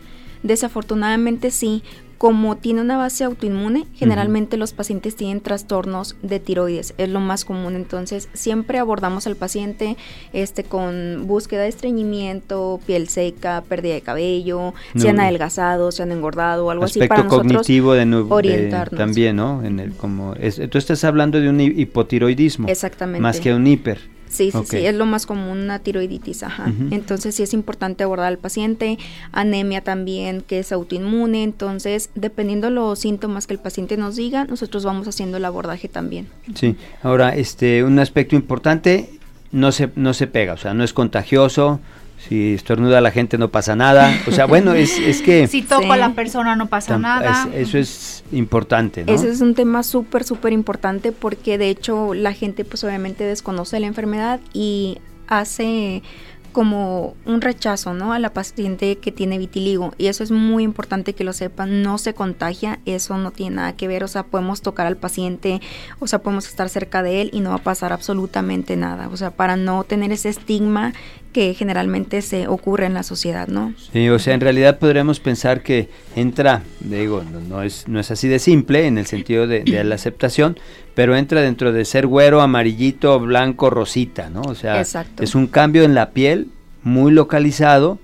Desafortunadamente 0.42 1.50
sí, 1.50 1.82
como 2.20 2.58
tiene 2.58 2.82
una 2.82 2.98
base 2.98 3.24
autoinmune, 3.24 3.86
generalmente 3.94 4.58
los 4.58 4.74
pacientes 4.74 5.16
tienen 5.16 5.40
trastornos 5.40 6.16
de 6.20 6.38
tiroides, 6.38 6.92
es 6.98 7.08
lo 7.08 7.18
más 7.18 7.46
común. 7.46 7.74
Entonces, 7.74 8.28
siempre 8.34 8.78
abordamos 8.78 9.26
al 9.26 9.36
paciente 9.36 9.96
este, 10.34 10.62
con 10.62 11.22
búsqueda 11.26 11.62
de 11.62 11.68
estreñimiento, 11.68 12.78
piel 12.84 13.08
seca, 13.08 13.64
pérdida 13.66 13.94
de 13.94 14.02
cabello, 14.02 14.74
se 14.96 15.08
han 15.08 15.18
adelgazado, 15.18 15.92
se 15.92 16.02
han 16.02 16.12
engordado, 16.12 16.70
algo 16.70 16.84
así 16.84 17.00
para 17.06 17.26
cognitivo 17.26 17.94
de, 17.94 18.04
orientarnos. 18.28 18.98
también, 18.98 19.36
¿no? 19.36 19.64
En 19.64 19.80
el, 19.80 19.92
como 19.92 20.34
tú 20.70 20.76
estás 20.76 21.02
hablando 21.04 21.40
de 21.40 21.48
un 21.48 21.58
hipotiroidismo. 21.58 22.68
Exactamente. 22.68 23.22
Más 23.22 23.40
que 23.40 23.54
un 23.54 23.66
hiper. 23.66 23.98
Sí, 24.30 24.52
sí, 24.52 24.58
sí, 24.64 24.76
es 24.78 24.94
lo 24.94 25.06
más 25.06 25.26
común, 25.26 25.58
una 25.58 25.80
tiroiditis, 25.80 26.44
ajá. 26.44 26.72
Entonces 26.90 27.34
sí 27.34 27.42
es 27.42 27.52
importante 27.52 28.04
abordar 28.04 28.28
al 28.28 28.38
paciente, 28.38 28.96
anemia 29.32 29.82
también, 29.82 30.40
que 30.40 30.60
es 30.60 30.70
autoinmune, 30.70 31.42
entonces 31.42 32.10
dependiendo 32.14 32.68
de 32.68 32.74
los 32.74 33.00
síntomas 33.00 33.48
que 33.48 33.54
el 33.54 33.60
paciente 33.60 33.96
nos 33.96 34.16
diga, 34.16 34.44
nosotros 34.44 34.84
vamos 34.84 35.08
haciendo 35.08 35.36
el 35.36 35.44
abordaje 35.44 35.88
también. 35.88 36.28
Sí, 36.54 36.76
ahora, 37.02 37.34
este, 37.34 37.82
un 37.82 37.98
aspecto 37.98 38.36
importante, 38.36 39.10
no 39.50 39.72
se, 39.72 39.90
no 39.96 40.14
se 40.14 40.28
pega, 40.28 40.52
o 40.52 40.56
sea, 40.56 40.74
no 40.74 40.84
es 40.84 40.92
contagioso, 40.92 41.80
si 42.28 42.54
estornuda 42.54 43.00
la 43.00 43.10
gente 43.10 43.38
no 43.38 43.50
pasa 43.50 43.76
nada. 43.76 44.12
O 44.26 44.30
sea, 44.30 44.46
bueno, 44.46 44.74
es, 44.74 44.98
es 44.98 45.22
que... 45.22 45.46
Si 45.50 45.62
toco 45.62 45.92
a 45.92 45.96
la 45.96 46.12
persona 46.12 46.54
no 46.56 46.66
pasa 46.66 46.98
nada. 46.98 47.48
eso 47.54 47.78
es 47.78 48.24
importante, 48.32 49.04
¿no? 49.04 49.12
Ese 49.12 49.28
es 49.30 49.40
un 49.40 49.54
tema 49.54 49.82
súper, 49.82 50.24
súper 50.24 50.52
importante 50.52 51.12
porque 51.12 51.58
de 51.58 51.70
hecho 51.70 52.14
la 52.14 52.32
gente 52.32 52.64
pues 52.64 52.84
obviamente 52.84 53.24
desconoce 53.24 53.80
la 53.80 53.86
enfermedad 53.86 54.40
y 54.52 54.98
hace 55.26 56.02
como 56.52 57.14
un 57.24 57.40
rechazo, 57.40 57.94
¿no? 57.94 58.12
A 58.12 58.18
la 58.18 58.32
paciente 58.32 58.96
que 58.96 59.12
tiene 59.12 59.38
vitiligo 59.38 59.94
y 59.98 60.06
eso 60.06 60.22
es 60.24 60.30
muy 60.30 60.64
importante 60.64 61.14
que 61.14 61.24
lo 61.24 61.32
sepan, 61.32 61.82
no 61.82 61.98
se 61.98 62.14
contagia, 62.14 62.80
eso 62.86 63.16
no 63.18 63.30
tiene 63.30 63.56
nada 63.56 63.76
que 63.76 63.88
ver, 63.88 64.04
o 64.04 64.08
sea, 64.08 64.24
podemos 64.24 64.62
tocar 64.62 64.86
al 64.86 64.96
paciente, 64.96 65.60
o 65.98 66.06
sea, 66.06 66.20
podemos 66.20 66.46
estar 66.46 66.68
cerca 66.68 67.02
de 67.02 67.22
él 67.22 67.30
y 67.32 67.40
no 67.40 67.50
va 67.50 67.56
a 67.56 67.62
pasar 67.62 67.92
absolutamente 67.92 68.76
nada, 68.76 69.08
o 69.08 69.16
sea, 69.16 69.30
para 69.30 69.56
no 69.56 69.84
tener 69.84 70.12
ese 70.12 70.28
estigma 70.28 70.92
que 71.32 71.54
generalmente 71.54 72.22
se 72.22 72.48
ocurre 72.48 72.86
en 72.86 72.94
la 72.94 73.02
sociedad, 73.02 73.46
¿no? 73.46 73.72
Sí, 73.92 74.08
o 74.08 74.18
sea, 74.18 74.34
en 74.34 74.40
realidad 74.40 74.78
podremos 74.78 75.20
pensar 75.20 75.62
que 75.62 75.88
entra, 76.16 76.62
digo, 76.80 77.22
no, 77.22 77.62
es, 77.62 77.86
no 77.86 78.00
es 78.00 78.10
así 78.10 78.26
de 78.26 78.38
simple 78.38 78.86
en 78.86 78.98
el 78.98 79.06
sentido 79.06 79.46
de, 79.46 79.62
la 79.84 79.94
aceptación, 79.94 80.58
pero 81.00 81.16
entra 81.16 81.40
dentro 81.40 81.72
de 81.72 81.86
ser 81.86 82.06
güero, 82.06 82.42
amarillito, 82.42 83.18
blanco, 83.20 83.70
rosita, 83.70 84.28
¿no? 84.28 84.42
O 84.42 84.54
sea, 84.54 84.82
es 84.82 85.34
un 85.34 85.46
cambio 85.46 85.82
en 85.84 85.94
la 85.94 86.10
piel 86.10 86.48
muy 86.82 87.10
localizado 87.10 87.98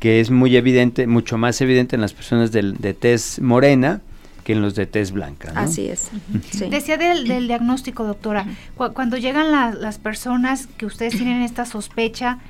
que 0.00 0.18
es 0.18 0.32
muy 0.32 0.56
evidente, 0.56 1.06
mucho 1.06 1.38
más 1.38 1.60
evidente 1.60 1.94
en 1.94 2.02
las 2.02 2.12
personas 2.12 2.50
de, 2.50 2.74
de 2.76 2.94
tez 2.94 3.38
morena, 3.38 4.00
que 4.42 4.54
en 4.54 4.60
los 4.60 4.74
de 4.74 4.86
tez 4.86 5.12
blanca. 5.12 5.52
¿no? 5.52 5.60
Así 5.60 5.86
es. 5.86 6.10
Decía 6.68 6.96
del, 6.96 7.46
diagnóstico, 7.46 8.02
doctora, 8.02 8.44
cuando 8.74 9.18
llegan 9.18 9.52
las 9.52 9.98
personas 9.98 10.66
que 10.76 10.84
ustedes 10.84 11.16
tienen 11.16 11.42
esta 11.42 11.64
sospecha, 11.64 12.40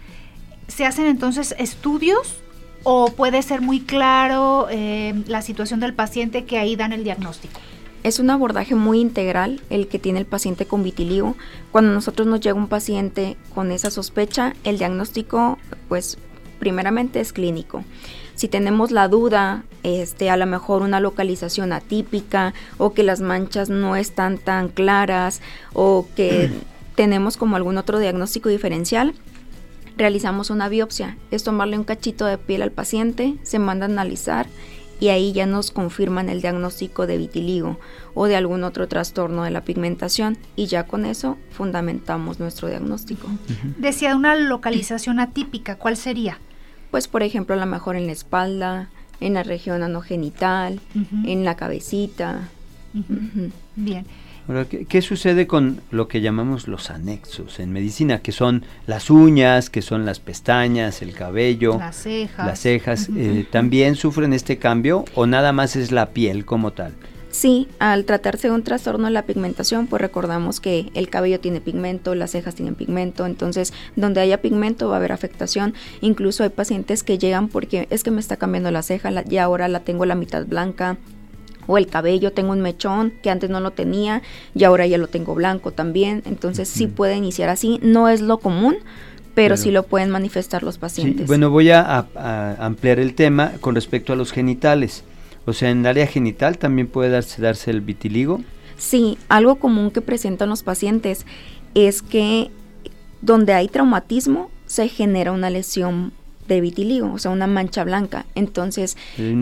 ¿Se 0.68 0.86
hacen 0.86 1.04
entonces 1.04 1.54
estudios 1.58 2.36
o 2.82 3.12
puede 3.12 3.42
ser 3.42 3.60
muy 3.60 3.80
claro 3.80 4.68
eh, 4.70 5.22
la 5.26 5.42
situación 5.42 5.80
del 5.80 5.92
paciente 5.92 6.46
que 6.46 6.56
ahí 6.56 6.76
dan 6.76 6.94
el 6.94 7.04
diagnóstico? 7.04 7.60
Es 8.02 8.18
un 8.18 8.30
abordaje 8.30 8.74
muy 8.74 9.00
integral 9.00 9.60
el 9.70 9.86
que 9.86 10.00
tiene 10.00 10.18
el 10.18 10.26
paciente 10.26 10.66
con 10.66 10.82
vitiligo. 10.82 11.36
Cuando 11.70 11.92
nosotros 11.92 12.26
nos 12.26 12.40
llega 12.40 12.56
un 12.56 12.68
paciente 12.68 13.36
con 13.54 13.70
esa 13.70 13.90
sospecha, 13.90 14.54
el 14.64 14.78
diagnóstico, 14.78 15.58
pues, 15.88 16.18
primeramente 16.58 17.20
es 17.20 17.32
clínico. 17.32 17.84
Si 18.34 18.48
tenemos 18.48 18.90
la 18.90 19.06
duda, 19.06 19.62
este, 19.84 20.30
a 20.30 20.36
lo 20.36 20.46
mejor 20.46 20.82
una 20.82 20.98
localización 20.98 21.72
atípica 21.72 22.54
o 22.78 22.92
que 22.92 23.04
las 23.04 23.20
manchas 23.20 23.68
no 23.68 23.94
están 23.94 24.38
tan 24.38 24.68
claras 24.68 25.40
o 25.72 26.08
que 26.16 26.50
tenemos 26.96 27.36
como 27.36 27.54
algún 27.54 27.78
otro 27.78 28.00
diagnóstico 28.00 28.48
diferencial, 28.48 29.14
realizamos 29.96 30.50
una 30.50 30.68
biopsia. 30.68 31.16
Es 31.30 31.44
tomarle 31.44 31.78
un 31.78 31.84
cachito 31.84 32.26
de 32.26 32.38
piel 32.38 32.62
al 32.62 32.72
paciente, 32.72 33.36
se 33.42 33.58
manda 33.60 33.86
a 33.86 33.90
analizar 33.90 34.48
y 35.02 35.08
ahí 35.08 35.32
ya 35.32 35.46
nos 35.46 35.72
confirman 35.72 36.28
el 36.28 36.42
diagnóstico 36.42 37.08
de 37.08 37.18
vitiligo 37.18 37.76
o 38.14 38.26
de 38.26 38.36
algún 38.36 38.62
otro 38.62 38.86
trastorno 38.86 39.42
de 39.42 39.50
la 39.50 39.64
pigmentación 39.64 40.38
y 40.54 40.66
ya 40.66 40.86
con 40.86 41.04
eso 41.04 41.38
fundamentamos 41.50 42.38
nuestro 42.38 42.68
diagnóstico. 42.68 43.26
Decía 43.78 44.14
una 44.14 44.36
localización 44.36 45.18
atípica, 45.18 45.74
¿cuál 45.74 45.96
sería? 45.96 46.38
Pues 46.92 47.08
por 47.08 47.24
ejemplo 47.24 47.56
a 47.56 47.58
lo 47.58 47.66
mejor 47.66 47.96
en 47.96 48.06
la 48.06 48.12
espalda, 48.12 48.90
en 49.18 49.34
la 49.34 49.42
región 49.42 49.82
anogenital, 49.82 50.78
en 51.24 51.44
la 51.44 51.56
cabecita. 51.56 52.48
Bien. 53.74 54.06
¿Qué, 54.88 55.02
sucede 55.02 55.46
con 55.46 55.80
lo 55.90 56.08
que 56.08 56.20
llamamos 56.20 56.68
los 56.68 56.90
anexos 56.90 57.60
en 57.60 57.72
medicina? 57.72 58.20
Que 58.20 58.32
son 58.32 58.64
las 58.86 59.10
uñas, 59.10 59.70
que 59.70 59.82
son 59.82 60.04
las 60.04 60.20
pestañas, 60.20 61.02
el 61.02 61.12
cabello, 61.14 61.78
las 61.78 61.96
cejas. 61.96 62.46
Las 62.46 62.60
cejas 62.60 63.08
eh, 63.16 63.46
¿También 63.50 63.94
sufren 63.96 64.32
este 64.32 64.58
cambio 64.58 65.04
o 65.14 65.26
nada 65.26 65.52
más 65.52 65.76
es 65.76 65.92
la 65.92 66.10
piel 66.10 66.44
como 66.44 66.72
tal? 66.72 66.92
Sí, 67.32 67.66
al 67.78 68.04
tratarse 68.04 68.48
de 68.48 68.54
un 68.54 68.62
trastorno 68.62 69.06
de 69.06 69.10
la 69.10 69.22
pigmentación, 69.22 69.86
pues 69.86 70.02
recordamos 70.02 70.60
que 70.60 70.90
el 70.92 71.08
cabello 71.08 71.40
tiene 71.40 71.62
pigmento, 71.62 72.14
las 72.14 72.32
cejas 72.32 72.54
tienen 72.54 72.74
pigmento, 72.74 73.24
entonces 73.24 73.72
donde 73.96 74.20
haya 74.20 74.42
pigmento 74.42 74.88
va 74.88 74.96
a 74.96 74.98
haber 74.98 75.12
afectación. 75.12 75.72
Incluso 76.02 76.42
hay 76.42 76.50
pacientes 76.50 77.02
que 77.02 77.16
llegan 77.16 77.48
porque 77.48 77.88
es 77.88 78.04
que 78.04 78.10
me 78.10 78.20
está 78.20 78.36
cambiando 78.36 78.70
la 78.70 78.82
ceja 78.82 79.10
y 79.28 79.38
ahora 79.38 79.66
la 79.68 79.80
tengo 79.80 80.04
la 80.04 80.14
mitad 80.14 80.44
blanca, 80.44 80.98
o 81.66 81.78
el 81.78 81.86
cabello, 81.86 82.32
tengo 82.32 82.52
un 82.52 82.60
mechón 82.60 83.12
que 83.22 83.30
antes 83.30 83.50
no 83.50 83.60
lo 83.60 83.70
tenía 83.70 84.22
y 84.54 84.64
ahora 84.64 84.86
ya 84.86 84.98
lo 84.98 85.08
tengo 85.08 85.34
blanco 85.34 85.70
también, 85.70 86.22
entonces 86.26 86.68
sí 86.68 86.86
puede 86.86 87.16
iniciar 87.16 87.48
así, 87.48 87.78
no 87.82 88.08
es 88.08 88.20
lo 88.20 88.38
común, 88.38 88.76
pero, 89.34 89.56
sí 89.56 89.70
lo 89.70 89.84
pueden 89.84 90.10
manifestar 90.10 90.62
los 90.62 90.76
pacientes. 90.76 91.26
bueno, 91.26 91.48
voy 91.48 91.70
a, 91.70 92.06
ampliar 92.58 92.98
el 92.98 93.14
tema 93.14 93.52
con 93.60 93.74
respecto 93.74 94.12
a 94.12 94.16
los 94.16 94.30
genitales. 94.30 95.04
O 95.46 95.52
sea, 95.52 95.70
en 95.70 95.80
el 95.80 95.86
área 95.86 96.06
genital 96.06 96.58
también 96.58 96.86
puede 96.86 97.10
darse, 97.10 97.40
darse 97.40 97.70
el 97.70 97.80
vitiligo. 97.80 98.40
Sí, 98.76 99.16
algo 99.28 99.56
común 99.56 99.90
que 99.90 100.02
presentan 100.02 100.50
los 100.50 100.62
pacientes 100.62 101.26
es 101.74 102.02
que 102.02 102.50
donde 103.22 103.54
hay 103.54 103.68
traumatismo 103.68 104.50
se 104.66 104.88
genera 104.88 105.32
una 105.32 105.50
lesión 105.50 106.12
de 106.52 106.60
vitiligo, 106.60 107.12
o 107.12 107.18
sea, 107.18 107.30
una 107.30 107.46
mancha 107.46 107.84
blanca. 107.84 108.26
Entonces, 108.34 108.96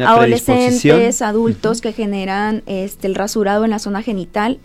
adolescentes, 0.04 1.22
adultos 1.22 1.80
que 1.80 1.92
generan 1.92 2.62
este 2.66 3.06
el 3.06 3.14
rasurado 3.14 3.64
en 3.64 3.70
la 3.70 3.78
zona 3.78 4.02
genital 4.02 4.58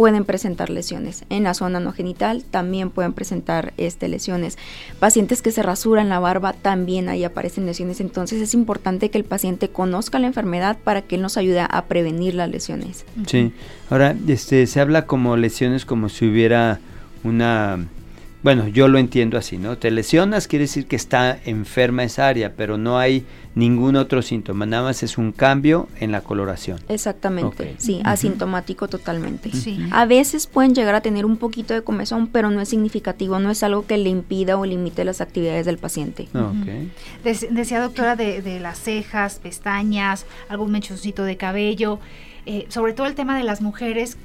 pueden 0.00 0.24
presentar 0.24 0.70
lesiones. 0.70 1.24
En 1.28 1.42
la 1.42 1.52
zona 1.52 1.78
no 1.78 1.92
genital 1.92 2.42
también 2.50 2.88
pueden 2.88 3.12
presentar 3.12 3.74
este, 3.76 4.08
lesiones. 4.08 4.56
Pacientes 4.98 5.42
que 5.42 5.52
se 5.52 5.62
rasuran 5.62 6.08
la 6.08 6.18
barba 6.18 6.54
también 6.54 7.10
ahí 7.10 7.22
aparecen 7.22 7.66
lesiones. 7.66 8.00
Entonces 8.00 8.40
es 8.40 8.54
importante 8.54 9.10
que 9.10 9.18
el 9.18 9.24
paciente 9.24 9.68
conozca 9.68 10.18
la 10.18 10.26
enfermedad 10.26 10.78
para 10.82 11.02
que 11.02 11.16
él 11.16 11.20
nos 11.20 11.36
ayude 11.36 11.60
a 11.60 11.84
prevenir 11.84 12.34
las 12.34 12.48
lesiones. 12.48 13.04
Sí. 13.26 13.52
Ahora, 13.90 14.16
este, 14.26 14.66
se 14.66 14.80
habla 14.80 15.04
como 15.04 15.36
lesiones 15.36 15.84
como 15.84 16.08
si 16.08 16.26
hubiera 16.26 16.80
una 17.22 17.86
bueno, 18.42 18.68
yo 18.68 18.88
lo 18.88 18.98
entiendo 18.98 19.36
así, 19.36 19.58
¿no? 19.58 19.76
Te 19.76 19.90
lesionas, 19.90 20.48
quiere 20.48 20.64
decir 20.64 20.86
que 20.86 20.96
está 20.96 21.38
enferma 21.44 22.04
esa 22.04 22.26
área, 22.26 22.54
pero 22.56 22.78
no 22.78 22.98
hay 22.98 23.26
ningún 23.54 23.96
otro 23.96 24.22
síntoma, 24.22 24.64
nada 24.64 24.84
más 24.84 25.02
es 25.02 25.18
un 25.18 25.32
cambio 25.32 25.88
en 25.98 26.10
la 26.10 26.22
coloración. 26.22 26.78
Exactamente, 26.88 27.74
sí, 27.78 28.00
asintomático 28.04 28.88
totalmente. 28.88 29.50
A 29.90 30.06
veces 30.06 30.46
pueden 30.46 30.74
llegar 30.74 30.94
a 30.94 31.02
tener 31.02 31.26
un 31.26 31.36
poquito 31.36 31.74
de 31.74 31.82
comezón, 31.82 32.28
pero 32.28 32.50
no 32.50 32.62
es 32.62 32.70
significativo, 32.70 33.38
no 33.38 33.50
es 33.50 33.62
algo 33.62 33.86
que 33.86 33.98
le 33.98 34.08
impida 34.08 34.56
o 34.56 34.64
limite 34.64 35.04
las 35.04 35.20
actividades 35.20 35.66
del 35.66 35.76
paciente. 35.76 36.28
decía 37.22 37.80
doctora 37.80 38.16
de, 38.16 38.58
las 38.60 38.78
cejas, 38.78 39.38
pestañas, 39.38 40.24
algún 40.48 40.70
mechoncito 40.70 41.24
de 41.24 41.36
cabello, 41.36 41.98
eh, 42.46 42.66
sobre 42.68 42.94
todo 42.94 43.06
el 43.06 43.14
tema 43.14 43.36
de 43.36 43.44
las 43.44 43.60
mujeres, 43.60 44.16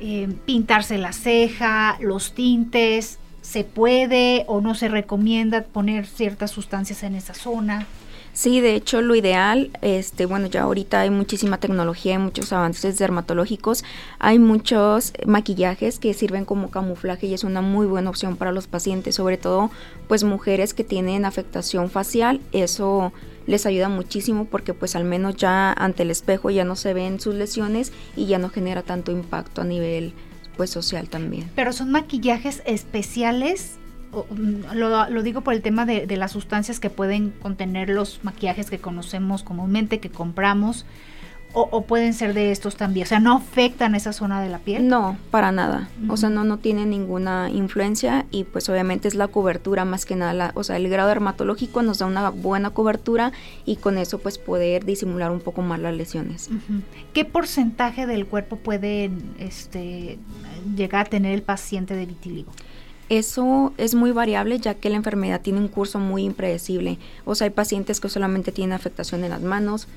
eh, 0.00 0.28
pintarse 0.44 0.98
la 0.98 1.12
ceja, 1.12 1.96
los 2.00 2.34
tintes, 2.34 3.18
se 3.48 3.64
puede 3.64 4.44
o 4.46 4.60
no 4.60 4.74
se 4.74 4.88
recomienda 4.88 5.62
poner 5.62 6.06
ciertas 6.06 6.50
sustancias 6.50 7.02
en 7.02 7.14
esa 7.14 7.32
zona. 7.32 7.86
Sí, 8.34 8.60
de 8.60 8.74
hecho 8.74 9.00
lo 9.00 9.14
ideal, 9.14 9.70
este, 9.80 10.26
bueno, 10.26 10.48
ya 10.48 10.62
ahorita 10.64 11.00
hay 11.00 11.08
muchísima 11.08 11.58
tecnología, 11.58 12.12
hay 12.12 12.22
muchos 12.22 12.52
avances 12.52 12.98
dermatológicos, 12.98 13.84
hay 14.18 14.38
muchos 14.38 15.14
maquillajes 15.26 15.98
que 15.98 16.12
sirven 16.12 16.44
como 16.44 16.70
camuflaje 16.70 17.26
y 17.26 17.34
es 17.34 17.42
una 17.42 17.62
muy 17.62 17.86
buena 17.86 18.10
opción 18.10 18.36
para 18.36 18.52
los 18.52 18.66
pacientes, 18.66 19.14
sobre 19.14 19.38
todo 19.38 19.70
pues 20.08 20.24
mujeres 20.24 20.74
que 20.74 20.84
tienen 20.84 21.24
afectación 21.24 21.88
facial, 21.88 22.42
eso 22.52 23.14
les 23.46 23.64
ayuda 23.64 23.88
muchísimo 23.88 24.44
porque 24.44 24.74
pues 24.74 24.94
al 24.94 25.04
menos 25.04 25.36
ya 25.36 25.72
ante 25.72 26.02
el 26.02 26.10
espejo 26.10 26.50
ya 26.50 26.64
no 26.64 26.76
se 26.76 26.92
ven 26.92 27.18
sus 27.18 27.34
lesiones 27.34 27.92
y 28.14 28.26
ya 28.26 28.38
no 28.38 28.50
genera 28.50 28.82
tanto 28.82 29.10
impacto 29.10 29.62
a 29.62 29.64
nivel 29.64 30.12
pues 30.58 30.68
social 30.68 31.08
también. 31.08 31.50
Pero 31.54 31.72
son 31.72 31.90
maquillajes 31.90 32.62
especiales, 32.66 33.78
mm, 34.12 34.74
lo, 34.74 35.22
digo 35.22 35.40
por 35.40 35.54
el 35.54 35.62
tema 35.62 35.86
de, 35.86 36.06
las 36.18 36.32
sustancias 36.32 36.80
que 36.80 36.90
pueden 36.90 37.30
contener 37.30 37.88
los 37.88 38.20
maquillajes 38.24 38.68
que 38.68 38.78
conocemos 38.78 39.42
comúnmente, 39.42 40.00
que 40.00 40.10
compramos, 40.10 40.84
o, 41.54 41.82
pueden 41.82 42.14
ser 42.14 42.34
de 42.34 42.52
estos 42.52 42.76
también, 42.76 43.04
o 43.04 43.08
sea, 43.08 43.20
¿no 43.20 43.34
afectan 43.34 43.94
esa 43.94 44.12
zona 44.12 44.40
de 44.40 44.48
la 44.48 44.58
piel? 44.58 44.86
No, 44.86 45.16
para 45.30 45.50
nada, 45.50 45.88
o 46.08 46.16
sea, 46.16 46.28
no, 46.28 46.44
no 46.44 46.58
tiene 46.58 46.86
ninguna 46.86 47.50
influencia 47.50 48.26
y 48.30 48.44
pues 48.44 48.68
obviamente 48.68 49.08
es 49.08 49.14
la 49.14 49.28
cobertura 49.28 49.84
más 49.84 50.04
que 50.04 50.14
nada, 50.14 50.52
o 50.54 50.62
sea, 50.62 50.76
el 50.76 50.88
grado 50.88 51.08
dermatológico 51.08 51.82
nos 51.82 51.98
da 51.98 52.06
una 52.06 52.30
buena 52.30 52.70
cobertura 52.70 53.32
y 53.64 53.76
con 53.76 53.98
eso 53.98 54.18
pues 54.18 54.38
poder 54.38 54.84
disimular 54.84 55.30
un 55.30 55.40
poco 55.40 55.62
más 55.62 55.80
las 55.80 55.94
lesiones. 55.94 56.50
¿Qué 57.12 57.24
porcentaje 57.24 58.06
del 58.06 58.26
cuerpo 58.26 58.56
puede 58.56 59.10
este, 59.38 60.18
llegar 60.76 61.06
a 61.06 61.10
tener 61.10 61.32
el 61.32 61.42
paciente 61.42 61.94
de 61.94 62.06
vitiligo? 62.06 62.52
Eso 63.08 63.72
es 63.78 63.94
muy 63.94 64.10
variable 64.10 64.58
ya 64.58 64.74
que 64.74 64.90
la 64.90 64.96
enfermedad 64.96 65.40
tiene 65.40 65.60
un 65.60 65.68
curso 65.68 65.98
muy 65.98 66.24
impredecible. 66.24 66.98
O 67.24 67.34
sea, 67.34 67.46
hay 67.46 67.50
pacientes 67.50 68.00
que 68.00 68.10
solamente 68.10 68.52
tienen 68.52 68.74
afectación 68.74 69.24
en 69.24 69.30
las 69.30 69.40
manos, 69.40 69.88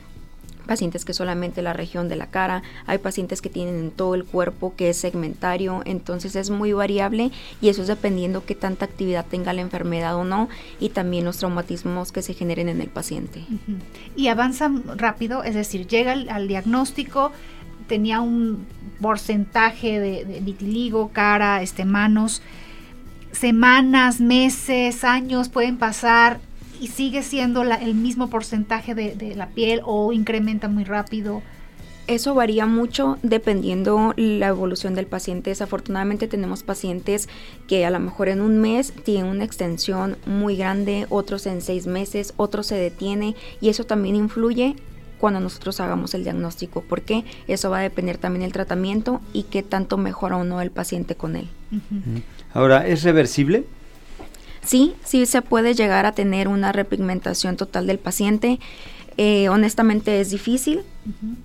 pacientes 0.65 1.06
que 1.06 1.13
solamente 1.13 1.62
la 1.62 1.74
región 1.74 2.10
de 2.10 2.15
la 2.15 2.28
cara, 2.28 2.63
hay 2.86 2.97
pacientes 2.97 3.41
que 3.41 3.50
tienen 3.50 3.76
en 3.76 3.91
todo 3.91 4.15
el 4.15 4.26
cuerpo 4.26 4.74
que 4.76 4.89
es 4.89 4.97
segmentario, 4.97 5.82
entonces 5.86 6.36
es 6.36 6.50
muy 6.50 6.74
variable 6.74 7.32
y 7.62 7.69
eso 7.69 7.82
es 7.82 7.88
dependiendo 7.88 8.45
qué 8.45 8.56
tanta 8.56 8.86
actividad 8.86 9.26
tenga 9.26 9.54
la 9.54 9.62
enfermedad 9.62 10.15
o 10.15 10.24
no 10.24 10.50
y 10.80 10.89
también 10.89 11.26
los 11.26 11.38
traumatismos 11.38 12.12
que 12.12 12.21
se 12.21 12.34
generen 12.34 12.69
en 12.69 12.82
el 12.82 12.89
paciente. 12.89 13.45
Y 14.15 14.28
avanza 14.28 14.71
rápido, 14.95 15.43
es 15.43 15.56
decir, 15.56 15.88
llega 15.88 16.12
al, 16.13 16.47
diagnóstico, 16.47 17.32
tenía 17.88 18.21
un 18.21 18.65
porcentaje 19.02 20.00
de, 20.00 20.26
de, 20.26 21.10
cara, 21.13 21.62
este, 21.62 21.86
manos, 21.86 22.41
semanas, 23.32 24.19
meses, 24.19 25.04
años 25.04 25.50
pueden 25.50 25.78
pasar 25.78 26.39
y 26.82 26.88
sigue 26.88 27.22
siendo 27.22 27.62
el 27.62 27.94
mismo 27.94 28.30
porcentaje 28.30 28.96
de, 28.96 29.36
la 29.36 29.48
piel 29.50 29.82
o 29.86 30.12
incrementa 30.12 30.67
muy 30.67 30.84
rápido? 30.84 31.44
Eso 32.08 32.34
varía 32.34 32.65
mucho 32.65 33.20
dependiendo 33.22 34.13
la 34.17 34.48
evolución 34.48 34.96
del 34.96 35.06
paciente. 35.06 35.52
Desafortunadamente 35.52 36.28
tenemos 36.28 36.63
pacientes 36.63 37.30
que 37.67 37.86
a 37.86 37.91
lo 37.91 38.00
mejor 38.00 38.30
en 38.30 38.41
un 38.41 38.60
mes 38.60 38.94
tienen 39.06 39.28
una 39.28 39.44
extensión 39.46 40.17
muy 40.26 40.58
grande, 40.58 41.06
otros 41.10 41.46
en 41.46 41.62
seis 41.62 41.86
meses, 41.86 42.34
otros 42.36 42.65
se 42.65 42.76
detiene 42.76 43.36
y 43.62 43.70
eso 43.70 43.86
también 43.86 44.15
influye 44.15 44.76
cuando 45.20 45.39
nosotros 45.39 45.80
hagamos 45.80 46.15
el 46.15 46.24
diagnóstico, 46.24 46.84
porque 46.89 47.24
eso 47.48 47.70
va 47.70 47.78
a 47.78 47.84
depender 47.84 48.17
también 48.17 48.41
del 48.41 48.54
tratamiento 48.54 49.22
y 49.34 49.44
qué 49.44 49.62
tanto 49.62 50.00
mejora 50.00 50.38
o 50.38 50.44
no 50.44 50.62
el 50.62 50.72
paciente 50.72 51.13
con 51.13 51.36
él. 51.36 51.48
Ahora, 52.56 52.88
¿es 52.88 53.04
reversible? 53.04 53.65
Sí, 54.63 54.93
sí 55.04 55.26
se 55.26 55.41
puede 55.41 55.74
llegar 55.74 56.06
a 56.06 56.12
tener 56.12 56.47
una 56.47 56.71
repigmentación 56.71 57.58
total 57.58 57.88
del 57.88 58.00
paciente. 58.00 58.60
Eh, 59.17 59.50
honestamente 59.50 60.21
es 60.21 60.30
difícil. 60.30 60.82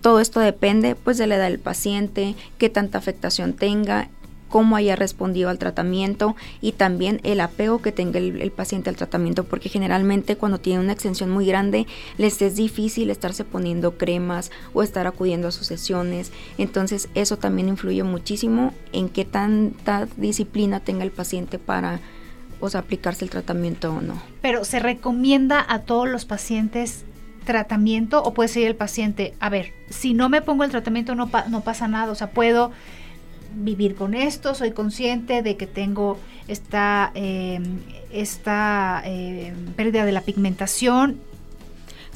Todo 0.00 0.20
esto 0.20 0.40
depende 0.40 0.94
pues 0.94 1.18
de 1.18 1.26
la 1.26 1.36
edad 1.36 1.48
del 1.48 1.58
paciente, 1.58 2.34
qué 2.58 2.68
tanta 2.68 2.98
afectación 2.98 3.54
tenga, 3.54 4.10
cómo 4.48 4.76
haya 4.76 4.96
respondido 4.96 5.48
al 5.50 5.58
tratamiento 5.58 6.36
y 6.60 6.72
también 6.72 7.20
el 7.24 7.40
apego 7.40 7.82
que 7.82 7.92
tenga 7.92 8.18
el, 8.18 8.52
paciente 8.52 8.90
al 8.90 8.96
tratamiento, 8.96 9.44
porque 9.44 9.68
generalmente 9.68 10.36
cuando 10.36 10.58
tiene 10.58 10.80
una 10.80 10.92
extensión 10.92 11.30
muy 11.30 11.46
grande 11.46 11.86
les 12.16 12.40
es 12.42 12.56
difícil 12.56 13.10
estarse 13.10 13.44
poniendo 13.44 13.98
cremas 13.98 14.50
o 14.72 14.82
estar 14.82 15.06
acudiendo 15.06 15.48
a 15.48 15.52
sus 15.52 15.66
sesiones. 15.66 16.32
Entonces 16.58 17.08
eso 17.14 17.36
también 17.36 17.68
influye 17.68 18.02
muchísimo 18.02 18.72
en 18.92 19.08
qué 19.08 19.24
tanta 19.24 20.06
disciplina 20.16 20.80
tenga 20.80 21.04
el 21.04 21.10
paciente 21.10 21.58
para 21.58 22.00
o 22.60 22.70
sea, 22.70 22.80
aplicarse 22.80 23.24
el 23.24 23.30
tratamiento 23.30 23.92
o 23.92 24.00
no. 24.00 24.20
Pero 24.42 24.64
se 24.64 24.78
recomienda 24.80 25.64
a 25.68 25.80
todos 25.80 26.08
los 26.08 26.24
pacientes 26.24 27.04
tratamiento 27.44 28.22
o 28.22 28.34
puede 28.34 28.48
ser 28.48 28.66
el 28.66 28.74
paciente, 28.74 29.34
a 29.40 29.48
ver, 29.48 29.72
si 29.88 30.14
no 30.14 30.28
me 30.28 30.42
pongo 30.42 30.64
el 30.64 30.70
tratamiento 30.70 31.14
no, 31.14 31.30
no 31.48 31.60
pasa 31.60 31.86
nada, 31.86 32.10
o 32.10 32.14
sea, 32.14 32.30
puedo 32.30 32.72
vivir 33.54 33.94
con 33.94 34.14
esto, 34.14 34.54
soy 34.54 34.72
consciente 34.72 35.42
de 35.42 35.56
que 35.56 35.66
tengo 35.66 36.18
esta, 36.48 37.12
em, 37.14 37.78
esta 38.12 39.00
em, 39.04 39.54
pérdida 39.74 40.04
de 40.04 40.12
la 40.12 40.22
pigmentación 40.22 41.20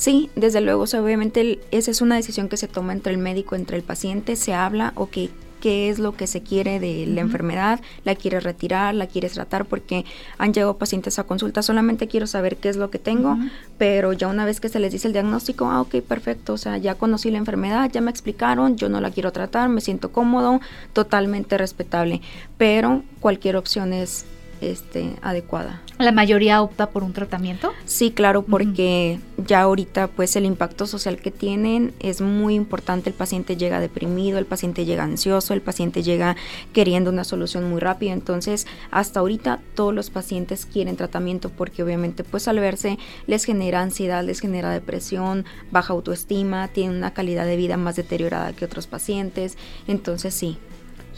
Sí, 0.01 0.31
desde 0.35 0.63
luego, 0.63 0.85
obviamente 0.85 1.61
esa 1.73 1.91
es 1.91 2.01
una 2.01 2.17
decisión 2.17 2.49
que 2.49 2.57
se 2.57 2.69
toma 2.69 2.95
entre 2.95 3.13
el 3.13 3.19
médico, 3.19 3.55
entre 3.55 3.77
el 3.77 3.83
paciente, 3.83 4.35
se 4.35 4.55
habla, 4.55 4.95
ok, 4.97 5.29
qué 5.61 5.91
es 5.91 5.99
lo 5.99 6.17
que 6.17 6.27
se 6.27 6.43
quiere 6.43 6.81
de 6.81 7.07
la 7.07 7.21
enfermedad, 7.21 7.81
la 8.05 8.15
quieres 8.15 8.43
retirar, 8.43 8.95
la 8.95 9.07
quieres 9.07 9.33
tratar, 9.33 9.67
porque 9.67 10.05
han 10.39 10.53
llegado 10.53 10.77
pacientes 10.79 11.19
a 11.19 11.25
consulta, 11.25 11.63
solamente 11.63 12.09
quiero 12.09 12.27
saber 12.27 12.57
qué 12.57 12.69
es 12.69 12.77
lo 12.77 12.91
que 12.91 12.99
tengo, 12.99 13.39
pero 13.79 14.13
ya 14.13 14.29
una 14.29 14.45
vez 14.45 14.61
que 14.61 14.69
se 14.69 14.81
les 14.81 14.93
dice 14.93 15.07
el 15.07 15.13
diagnóstico, 15.13 15.67
ah, 15.67 15.81
ok, 15.83 15.97
perfecto, 16.01 16.55
o 16.55 16.59
sea, 16.59 16.79
ya 16.79 16.97
conocí 16.97 17.31
la 17.31 17.39
enfermedad, 17.39 17.91
ya 17.93 18.01
me 18.01 18.11
explicaron, 18.11 18.77
yo 18.77 18.89
no 18.89 19.01
la 19.01 19.11
quiero 19.11 19.33
tratar, 19.33 19.69
me 19.69 19.81
siento 19.81 20.11
cómodo, 20.11 20.61
totalmente 20.93 21.59
respetable, 21.59 22.21
pero 22.57 23.03
cualquier 23.21 23.57
opción 23.57 23.93
es 23.93 24.25
este, 24.61 25.17
adecuada. 25.23 25.81
¿La 25.99 26.13
mayoría 26.13 26.63
opta 26.63 26.89
por 26.91 27.05
un 27.05 27.13
tratamiento? 27.13 27.73
Sí, 27.85 28.11
claro, 28.11 28.43
porque 28.43 29.21
ya 29.47 29.61
ahorita 29.63 30.09
pues 30.09 30.35
el 30.37 30.47
impacto 30.47 30.87
social 30.87 31.19
que 31.19 31.31
tienen 31.31 31.93
es 32.01 32.23
muy 32.23 32.55
importante. 32.55 33.11
El 33.11 33.15
paciente 33.15 33.57
llega 33.57 33.81
deprimido, 33.81 34.39
el 34.39 34.47
paciente 34.47 34.87
llega 34.87 35.05
ansioso, 35.05 35.53
el 35.53 35.61
paciente 35.61 36.03
llega 36.03 36.37
queriendo 36.73 37.11
una 37.11 37.25
solución 37.25 37.69
muy 37.69 37.81
rápida. 37.81 38.13
Entonces, 38.13 38.67
hasta 38.91 39.21
ahorita 39.21 39.61
todos 39.75 39.95
los 39.95 40.09
pacientes 40.09 40.65
quieren 40.65 40.97
tratamiento 40.97 41.51
porque 41.51 41.83
obviamente 41.83 42.25
pues 42.25 42.49
al 42.49 42.61
verse 42.61 42.99
les 43.27 43.45
genera 43.45 43.83
ansiedad, 43.83 44.25
les 44.25 44.41
genera 44.41 44.71
depresión, 44.71 45.45
baja 45.71 45.93
autoestima, 45.93 46.69
tienen 46.69 46.97
una 46.97 47.13
calidad 47.13 47.45
de 47.45 47.57
vida 47.57 47.77
más 47.77 47.97
deteriorada 47.97 48.53
que 48.55 48.65
otros 48.65 48.87
pacientes. 48.87 49.59
Entonces, 49.87 50.35
sí, 50.35 50.59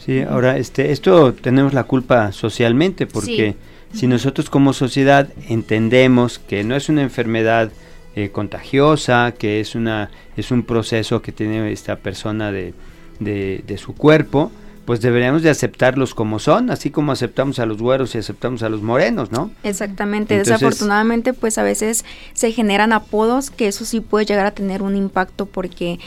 Sí, 0.05 0.21
ahora 0.21 0.57
este, 0.57 0.91
esto 0.91 1.33
tenemos 1.33 1.73
la 1.73 1.85
culpa 1.85 2.31
socialmente 2.33 3.07
porque 3.07 3.55
si 3.93 4.07
nosotros 4.07 4.49
como 4.49 4.73
sociedad 4.73 5.29
entendemos 5.47 6.39
que 6.39 6.63
no 6.63 6.75
es 6.75 6.89
una 6.89 7.03
enfermedad 7.03 7.71
eh, 8.15 8.29
contagiosa, 8.29 9.33
que 9.37 9.61
es, 9.61 9.75
una, 9.75 10.11
es 10.35 10.51
un 10.51 10.63
proceso 10.63 11.21
que 11.21 11.31
tiene 11.31 11.71
esta 11.71 11.95
persona 11.95 12.51
de, 12.51 12.73
de, 13.19 13.77
su 13.77 13.95
cuerpo, 13.95 14.51
pues 14.85 14.99
deberíamos 14.99 15.41
de 15.41 15.49
aceptarlos 15.49 16.13
como 16.13 16.39
son, 16.39 16.69
así 16.69 16.89
como 16.89 17.13
aceptamos 17.13 17.59
a 17.59 17.65
los 17.65 17.77
güeros 17.77 18.13
y 18.15 18.17
aceptamos 18.17 18.61
a 18.61 18.69
los 18.69 18.81
morenos, 18.81 19.31
¿no? 19.31 19.51
Exactamente, 19.63 20.37
desafortunadamente 20.37 21.33
pues 21.33 21.57
a 21.57 21.63
veces 21.63 22.03
se 22.33 22.51
generan 22.51 22.91
apodos 22.91 23.49
que 23.49 23.67
eso 23.67 23.85
sí 23.85 24.01
puede 24.01 24.25
llegar 24.25 24.45
a 24.45 24.51
tener 24.51 24.81
un 24.81 24.97
impacto 24.97 25.45
porque 25.45 25.99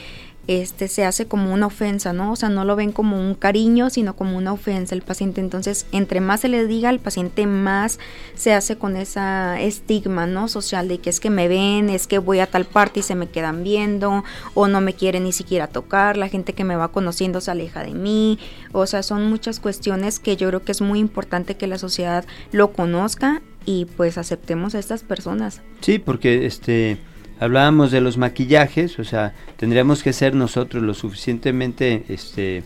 este 0.49 0.89
se 0.89 1.05
hace 1.05 1.27
como 1.27 1.53
una 1.53 1.67
ofensa, 1.67 2.13
¿no? 2.13 2.33
O 2.33 2.37
sea, 2.37 2.49
no 2.49 2.65
lo 2.65 2.77
ven 2.77 2.93
como 2.93 3.21
un 3.21 3.35
cariño, 3.35 3.91
sino 3.91 4.15
como 4.15 4.37
una 4.37 4.53
ofensa 4.53 4.95
el 4.95 5.03
paciente. 5.03 5.41
Entonces, 5.41 5.87
entre 5.93 6.21
más 6.21 6.41
se 6.41 6.49
le 6.49 6.67
diga 6.67 6.89
al 6.89 7.01
paciente, 7.01 7.47
más 7.47 7.99
se 8.35 8.53
hace 8.53 8.77
con 8.77 8.97
esa 8.97 9.61
estigma, 9.61 10.27
¿no? 10.27 10.49
Social 10.49 10.89
de 10.89 10.99
que 10.99 11.11
es 11.11 11.21
que 11.21 11.31
me 11.31 11.49
ven, 11.49 11.91
es 11.91 12.07
que 12.07 12.19
voy 12.19 12.41
a 12.41 12.47
tal 12.47 12.65
parte 12.65 13.01
y 13.01 13.03
se 13.03 13.15
me 13.15 13.29
quedan 13.29 13.65
viendo, 13.65 14.25
o 14.55 14.69
no 14.69 14.81
me 14.81 14.95
quieren 14.95 15.25
ni 15.25 15.33
siquiera 15.33 15.67
tocar, 15.67 16.17
la 16.17 16.29
gente 16.29 16.53
que 16.53 16.65
me 16.65 16.77
va 16.77 16.89
conociendo 16.89 17.41
se 17.41 17.51
aleja 17.51 17.83
de 17.83 17.95
mí. 17.95 18.39
O 18.73 18.87
sea, 18.87 19.03
son 19.03 19.29
muchas 19.29 19.61
cuestiones 19.61 20.21
que 20.21 20.37
yo 20.37 20.49
creo 20.49 20.63
que 20.63 20.73
es 20.73 20.81
muy 20.81 20.99
importante 20.99 21.57
que 21.57 21.67
la 21.67 21.79
sociedad 21.79 22.25
lo 22.53 22.73
conozca 22.73 23.43
y 23.65 23.85
pues 23.85 24.17
aceptemos 24.17 24.75
a 24.75 24.79
estas 24.79 25.03
personas. 25.03 25.61
Sí, 25.81 25.99
porque 25.99 26.47
este 26.47 26.99
hablábamos 27.39 27.91
de 27.91 28.01
los 28.01 28.17
maquillajes, 28.17 28.99
o 28.99 29.05
sea, 29.05 29.35
tendríamos 29.57 30.03
que 30.03 30.13
ser 30.13 30.35
nosotros 30.35 30.83
lo 30.83 30.95
suficientemente, 30.95 32.05
este, 32.09 32.63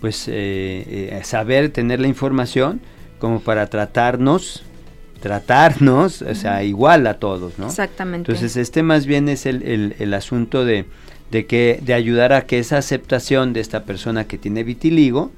pues, 0.00 0.28
eh, 0.28 1.10
eh, 1.12 1.20
saber 1.24 1.70
tener 1.70 2.00
la 2.00 2.08
información 2.08 2.80
como 3.18 3.40
para 3.40 3.68
tratarnos, 3.68 4.64
tratarnos, 5.20 6.22
o 6.22 6.34
sea, 6.34 6.62
igual 6.62 7.06
a 7.06 7.14
todos, 7.14 7.58
¿no? 7.58 7.66
Exactamente. 7.66 8.30
Entonces, 8.30 8.56
este 8.56 8.82
más 8.82 9.06
bien 9.06 9.28
es 9.28 9.46
el, 9.46 9.94
el, 9.98 10.14
asunto 10.14 10.64
de, 10.64 10.84
de, 11.30 11.46
que, 11.46 11.80
de 11.82 11.94
ayudar 11.94 12.32
a 12.32 12.46
que 12.46 12.58
esa 12.58 12.78
aceptación 12.78 13.52
de 13.52 13.60
esta 13.60 13.84
persona 13.84 14.24
que 14.26 14.38
tiene 14.38 14.62
vitiligo, 14.62 15.32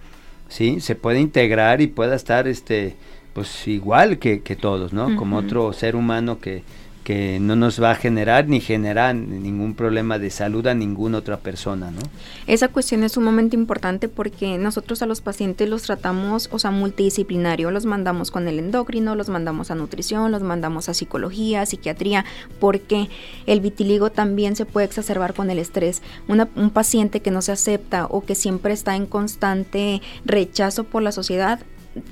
¿sí? 0.49 0.81
Se 0.81 0.95
pueda 0.95 1.19
integrar 1.19 1.81
y 1.81 1.87
pueda 1.87 2.15
estar, 2.15 2.47
este, 2.49 2.97
pues, 3.33 3.67
igual 3.67 4.19
que, 4.19 4.43
que 4.43 4.57
todos, 4.57 4.93
¿no? 4.93 5.17
Como 5.17 5.39
otro 5.39 5.73
ser 5.73 5.97
humano 5.97 6.39
que 6.41 6.63
que 7.11 7.41
no 7.41 7.57
nos 7.57 7.83
va 7.83 7.91
a 7.91 7.95
generar 7.97 8.47
ni 8.47 8.61
generar 8.61 9.17
ningún 9.17 9.75
problema 9.75 10.21
de 10.21 10.31
salud 10.31 10.65
a 10.69 10.75
ninguna 10.75 11.19
otra 11.19 11.39
persona, 11.39 11.91
¿no? 11.91 11.99
Esa 12.47 12.69
cuestión 12.69 13.03
es 13.03 13.11
sumamente 13.11 13.57
importante 13.57 14.07
porque 14.07 14.59
nosotros 14.59 15.03
a 15.03 15.07
los 15.07 15.21
pacientes 15.21 15.69
los 15.69 15.83
tratamos, 15.83 16.49
o 16.53 16.61
sea, 16.61 16.71
multidisciplinario, 16.71 17.73
los 17.73 17.85
mandamos 17.85 18.31
con 18.31 18.47
el 18.47 18.61
endocrino, 18.61 19.17
los 19.17 19.29
mandamos 19.29 19.73
a 19.73 19.75
nutrición, 19.75 20.31
los 20.31 20.45
mandamos 20.45 20.89
a 20.89 20.95
psicología, 20.95 21.67
psiquiatría, 21.67 22.25
porque 22.61 23.09
el 23.45 23.61
vitiligo 23.61 24.11
también 24.11 24.55
se 24.55 24.65
puede 24.65 24.87
exacerbar 24.87 25.35
con 25.35 25.51
el 25.51 25.59
estrés. 25.59 26.03
un 26.29 26.71
paciente 26.71 27.19
que 27.23 27.33
no 27.33 27.43
se 27.43 27.51
acepta 27.51 28.07
o 28.07 28.25
que 28.25 28.37
siempre 28.37 28.73
está 28.73 28.95
en 28.95 29.07
constante 29.07 30.01
rechazo 30.25 30.85
por 30.85 31.03
la 31.03 31.11
sociedad, 31.11 31.59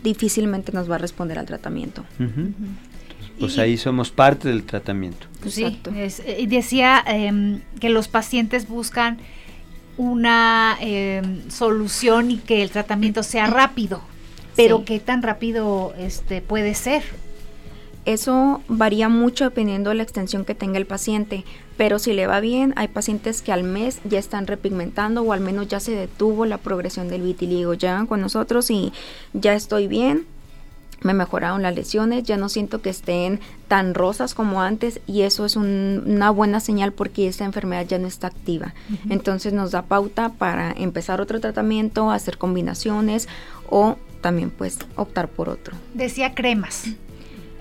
difícilmente 0.02 0.72
nos 0.72 0.90
va 0.90 0.96
a 0.96 0.98
responder 0.98 1.38
al 1.38 1.46
tratamiento 1.46 2.04
pues 3.38 3.58
ahí 3.58 3.76
somos 3.76 4.10
parte 4.10 4.48
del 4.48 4.64
tratamiento. 4.64 5.26
Sí, 5.46 5.80
eh, 5.94 6.46
decía 6.48 7.02
em, 7.06 7.60
que 7.80 7.88
los 7.88 8.08
pacientes 8.08 8.68
buscan 8.68 9.18
una 9.96 10.76
em, 10.80 11.50
solución 11.50 12.30
y 12.30 12.38
que 12.38 12.62
el 12.62 12.70
tratamiento 12.70 13.22
sea 13.22 13.46
rápido, 13.46 14.00
pero 14.56 14.84
¿qué 14.84 15.00
tan 15.00 15.22
rápido 15.22 15.94
este 15.98 16.40
puede 16.40 16.74
ser? 16.74 17.02
Eso 18.04 18.62
varía 18.68 19.10
mucho 19.10 19.44
dependiendo 19.44 19.90
de 19.90 19.96
la 19.96 20.02
extensión 20.02 20.46
que 20.46 20.54
tenga 20.54 20.78
el 20.78 20.86
paciente, 20.86 21.44
pero 21.76 21.98
si 21.98 22.14
le 22.14 22.26
va 22.26 22.40
bien, 22.40 22.72
hay 22.76 22.88
pacientes 22.88 23.42
que 23.42 23.52
al 23.52 23.64
mes 23.64 24.00
ya 24.04 24.18
están 24.18 24.46
repigmentando 24.46 25.22
o 25.22 25.32
al 25.34 25.40
menos 25.40 25.68
ya 25.68 25.78
se 25.78 25.92
detuvo 25.92 26.46
la 26.46 26.56
progresión 26.56 27.08
del 27.08 27.20
vitiligo. 27.20 27.74
Llegan 27.74 28.06
con 28.06 28.22
nosotros 28.22 28.70
y 28.70 28.92
ya 29.34 29.52
estoy 29.52 29.88
bien, 29.88 30.26
me 31.00 31.14
mejoraron 31.14 31.62
las 31.62 31.74
lesiones, 31.74 32.24
ya 32.24 32.36
no 32.36 32.48
siento 32.48 32.82
que 32.82 32.90
estén 32.90 33.40
tan 33.68 33.94
rosas 33.94 34.34
como 34.34 34.62
antes 34.62 35.00
y 35.06 35.22
eso 35.22 35.44
es 35.44 35.56
una 35.56 36.30
buena 36.30 36.60
señal 36.60 36.92
porque 36.92 37.28
esta 37.28 37.44
enfermedad 37.44 37.86
ya 37.86 37.98
no 37.98 38.08
está 38.08 38.26
activa. 38.26 38.74
Entonces 39.08 39.52
nos 39.52 39.70
da 39.70 39.82
pauta 39.82 40.30
para 40.30 40.72
empezar 40.72 41.20
otro 41.20 41.40
tratamiento, 41.40 42.10
hacer 42.10 42.38
combinaciones 42.38 43.28
o 43.70 43.96
también 44.20 44.50
pues 44.50 44.78
optar 44.96 45.28
por 45.28 45.48
otro. 45.48 45.76
Decía 45.94 46.34
cremas. 46.34 46.84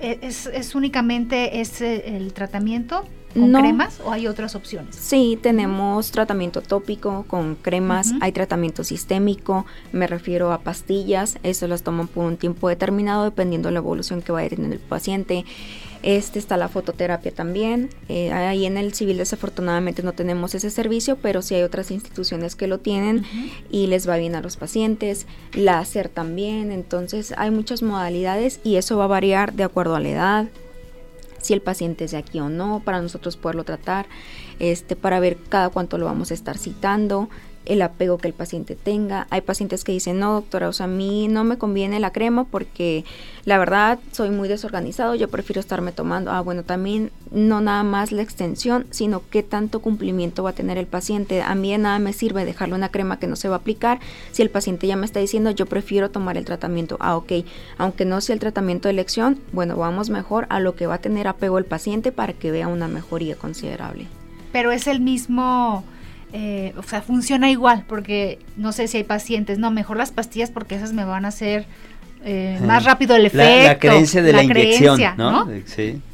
¿E-, 0.01 0.19
¿Es, 0.21 0.75
únicamente 0.75 1.61
ese 1.61 2.15
el 2.15 2.33
tratamiento? 2.33 3.05
¿Con 3.33 3.51
cremas 3.51 3.99
o 4.03 4.11
hay 4.11 4.27
otras 4.27 4.55
opciones? 4.55 4.95
Sí, 4.95 5.37
tenemos 5.41 6.11
tratamiento 6.11 6.61
tópico 6.61 7.25
con 7.27 7.55
cremas, 7.55 8.13
hay 8.21 8.31
tratamiento 8.31 8.83
sistémico, 8.83 9.65
me 9.91 10.07
refiero 10.07 10.51
a 10.51 10.59
pastillas, 10.59 11.37
eso 11.43 11.67
las 11.67 11.83
toman 11.83 12.07
por 12.07 12.25
un 12.25 12.37
tiempo 12.37 12.69
determinado 12.69 13.25
dependiendo 13.25 13.67
de 13.67 13.73
la 13.73 13.79
evolución 13.79 14.21
que 14.21 14.31
vaya 14.31 14.49
teniendo 14.49 14.75
el 14.75 14.81
paciente. 14.81 15.45
Este 16.03 16.39
está 16.39 16.57
la 16.57 16.67
fototerapia 16.67 17.31
también. 17.31 17.89
Eh, 18.07 18.31
ahí 18.31 18.65
en 18.65 18.77
el 18.77 18.93
civil 18.93 19.17
desafortunadamente 19.17 20.03
no 20.03 20.13
tenemos 20.13 20.53
ese 20.55 20.69
servicio, 20.69 21.17
pero 21.17 21.41
sí 21.41 21.55
hay 21.55 21.63
otras 21.63 21.91
instituciones 21.91 22.55
que 22.55 22.67
lo 22.67 22.77
tienen 22.79 23.25
y 23.71 23.87
les 23.87 24.07
va 24.07 24.17
bien 24.17 24.35
a 24.35 24.41
los 24.41 24.57
pacientes. 24.57 25.25
Láser 25.53 26.07
también. 26.07 26.71
Entonces 26.71 27.33
hay 27.37 27.51
muchas 27.51 27.81
modalidades 27.81 28.59
y 28.63 28.75
eso 28.75 28.97
va 28.97 29.05
a 29.05 29.07
variar 29.07 29.53
de 29.53 29.63
acuerdo 29.63 29.95
a 29.95 29.99
la 29.99 30.09
edad, 30.09 30.47
si 31.47 31.53
el 31.53 31.61
paciente 31.61 32.03
es 32.03 32.11
de 32.11 32.17
aquí 32.17 32.41
o 32.41 32.49
no, 32.49 32.81
para 32.83 33.01
nosotros 33.01 33.37
poderlo 33.37 33.63
tratar, 33.63 34.07
este, 34.59 34.97
para 34.97 35.21
ver 35.21 35.37
cada 35.47 35.69
cuánto 35.69 35.97
lo 35.97 36.05
vamos 36.05 36.31
a 36.31 36.33
estar 36.33 36.57
citando, 36.57 37.29
el 37.67 37.81
apego 37.81 38.17
que 38.17 38.27
el 38.27 38.33
paciente 38.33 38.75
tenga. 38.75 39.27
Hay 39.29 39.41
pacientes 39.41 39.83
que 39.83 39.91
dicen, 39.91 40.19
no, 40.19 40.33
doctora, 40.33 40.69
o 40.69 40.73
sea, 40.73 40.85
a 40.85 40.89
mí 40.89 41.27
no 41.27 41.43
me 41.43 41.57
conviene 41.57 41.99
la 41.99 42.11
crema 42.11 42.45
porque 42.45 43.05
la 43.45 43.57
verdad 43.57 43.99
soy 44.11 44.29
muy 44.29 44.47
desorganizado, 44.47 45.15
yo 45.15 45.27
prefiero 45.29 45.59
estarme 45.59 45.91
tomando. 45.91 46.31
Ah, 46.31 46.41
bueno, 46.41 46.63
también 46.63 47.11
no 47.31 47.61
nada 47.61 47.83
más 47.83 48.11
la 48.11 48.21
extensión, 48.21 48.87
sino 48.89 49.21
qué 49.29 49.43
tanto 49.43 49.81
cumplimiento 49.81 50.43
va 50.43 50.51
a 50.51 50.53
tener 50.53 50.77
el 50.77 50.87
paciente. 50.87 51.41
A 51.41 51.55
mí 51.55 51.77
nada 51.77 51.99
me 51.99 52.13
sirve 52.13 52.45
dejarle 52.45 52.75
una 52.75 52.89
crema 52.89 53.19
que 53.19 53.27
no 53.27 53.35
se 53.35 53.49
va 53.49 53.55
a 53.55 53.59
aplicar 53.59 53.99
si 54.31 54.41
el 54.41 54.49
paciente 54.49 54.87
ya 54.87 54.95
me 54.95 55.05
está 55.05 55.19
diciendo, 55.19 55.51
yo 55.51 55.65
prefiero 55.65 56.09
tomar 56.09 56.37
el 56.37 56.45
tratamiento. 56.45 56.97
Ah, 56.99 57.17
ok, 57.17 57.31
aunque 57.77 58.05
no 58.05 58.21
sea 58.21 58.33
el 58.33 58.39
tratamiento 58.39 58.87
de 58.87 58.93
elección, 58.93 59.39
bueno, 59.51 59.75
vamos 59.75 60.09
mejor 60.09 60.47
a 60.49 60.59
lo 60.59 60.75
que 60.75 60.87
va 60.87 60.95
a 60.95 61.01
tener 61.01 61.27
apego 61.27 61.57
el 61.57 61.65
paciente 61.65 62.11
para 62.11 62.33
que 62.33 62.51
vea 62.51 62.67
una 62.67 62.87
mejoría 62.87 63.35
considerable. 63.35 64.07
Pero 64.51 64.71
es 64.71 64.87
el 64.87 65.01
mismo 65.01 65.83
eh, 66.33 66.73
o 66.77 66.83
sea, 66.83 67.01
funciona 67.01 67.49
igual, 67.49 67.85
porque 67.87 68.39
no 68.57 68.71
sé 68.71 68.87
si 68.87 68.97
hay 68.97 69.03
pacientes, 69.03 69.59
no, 69.59 69.71
mejor 69.71 69.97
las 69.97 70.11
pastillas 70.11 70.51
porque 70.51 70.75
esas 70.75 70.93
me 70.93 71.05
van 71.05 71.25
a 71.25 71.29
hacer 71.29 71.65
eh, 72.23 72.59
más 72.65 72.83
rápido 72.83 73.15
el 73.15 73.25
efecto. 73.25 73.63
La, 73.67 73.79
creencia 73.79 74.21
de 74.21 74.33
la, 74.33 74.43
inyección, 74.43 74.99
¿no? 75.17 75.47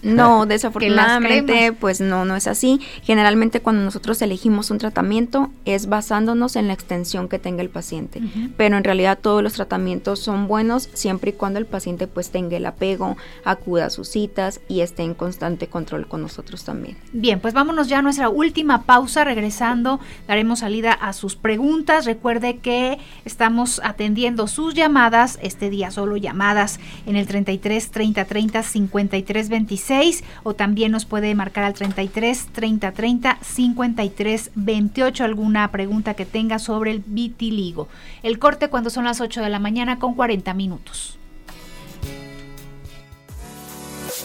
¿no? 0.03 0.45
desafortunadamente, 0.45 1.73
pues 1.73 2.01
no, 2.01 2.25
no 2.25 2.35
es 2.35 2.47
así. 2.47 2.79
Generalmente 3.03 3.61
cuando 3.61 3.83
nosotros 3.83 4.21
elegimos 4.21 4.71
un 4.71 4.77
tratamiento 4.77 5.51
es 5.65 5.87
basándonos 5.87 6.55
en 6.55 6.67
la 6.67 6.73
extensión 6.73 7.29
que 7.29 7.39
tenga 7.39 7.61
el 7.61 7.69
paciente. 7.69 8.21
Pero 8.57 8.77
en 8.77 8.83
realidad 8.83 9.19
todos 9.21 9.41
los 9.41 9.53
tratamientos 9.53 10.19
son 10.19 10.47
buenos 10.47 10.89
siempre 10.93 11.31
y 11.31 11.33
cuando 11.33 11.59
el 11.59 11.65
paciente 11.65 12.07
pues 12.07 12.31
tenga 12.31 12.57
el 12.57 12.65
apego, 12.65 13.17
acuda 13.45 13.85
a 13.85 13.89
sus 13.89 14.09
citas 14.09 14.59
y 14.67 14.81
esté 14.81 15.03
en 15.03 15.13
constante 15.13 15.67
control 15.67 16.07
con 16.07 16.21
nosotros 16.21 16.63
también. 16.63 16.97
Bien, 17.13 17.39
pues 17.39 17.53
vámonos 17.53 17.87
ya 17.87 17.99
a 17.99 18.01
nuestra 18.01 18.29
última 18.29 18.83
pausa. 18.83 19.23
Regresando, 19.23 19.99
daremos 20.27 20.59
salida 20.59 20.91
a 20.91 21.13
sus 21.13 21.35
preguntas. 21.35 22.05
Recuerde 22.05 22.57
que 22.57 22.99
estamos 23.25 23.81
atendiendo 23.83 24.47
sus 24.47 24.73
llamadas 24.73 25.39
este 25.41 25.69
día 25.69 25.91
solo 25.93 26.17
llamadas 26.17 26.79
en 27.05 27.15
el 27.15 27.27
33 27.27 27.91
30 27.91 28.25
30 28.25 28.63
53 28.63 29.49
26 29.49 30.23
o 30.43 30.53
también 30.53 30.91
nos 30.91 31.05
puede 31.05 31.33
marcar 31.35 31.63
al 31.63 31.73
33 31.73 32.47
30 32.51 32.91
30 32.91 33.37
53 33.41 34.51
28 34.55 35.23
alguna 35.23 35.71
pregunta 35.71 36.13
que 36.13 36.25
tenga 36.25 36.59
sobre 36.59 36.91
el 36.91 37.03
vitiligo. 37.05 37.87
El 38.23 38.39
corte 38.39 38.69
cuando 38.69 38.89
son 38.89 39.05
las 39.05 39.21
8 39.21 39.41
de 39.41 39.49
la 39.49 39.59
mañana 39.59 39.99
con 39.99 40.13
40 40.13 40.53
minutos. 40.53 41.17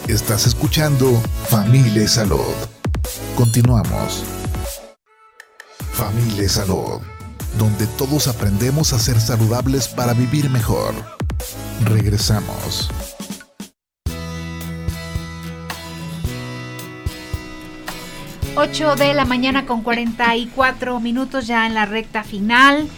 Estás 0.07 0.47
escuchando 0.47 1.21
Familia 1.49 2.07
Salud. 2.07 2.55
Continuamos. 3.35 4.23
Familia 5.93 6.47
Salud, 6.47 7.01
donde 7.57 7.85
todos 7.85 8.27
aprendemos 8.27 8.93
a 8.93 8.99
ser 8.99 9.19
saludables 9.19 9.87
para 9.87 10.13
vivir 10.13 10.49
mejor. 10.49 11.18
Regresamos. 11.85 12.89
Ocho 18.55 18.95
de 18.95 19.13
la 19.13 19.25
mañana 19.25 19.65
con 19.65 19.83
44 19.83 20.99
minutos 20.99 21.47
ya 21.47 21.65
en 21.65 21.73
la 21.73 21.85
recta 21.85 22.23
final 22.23 22.89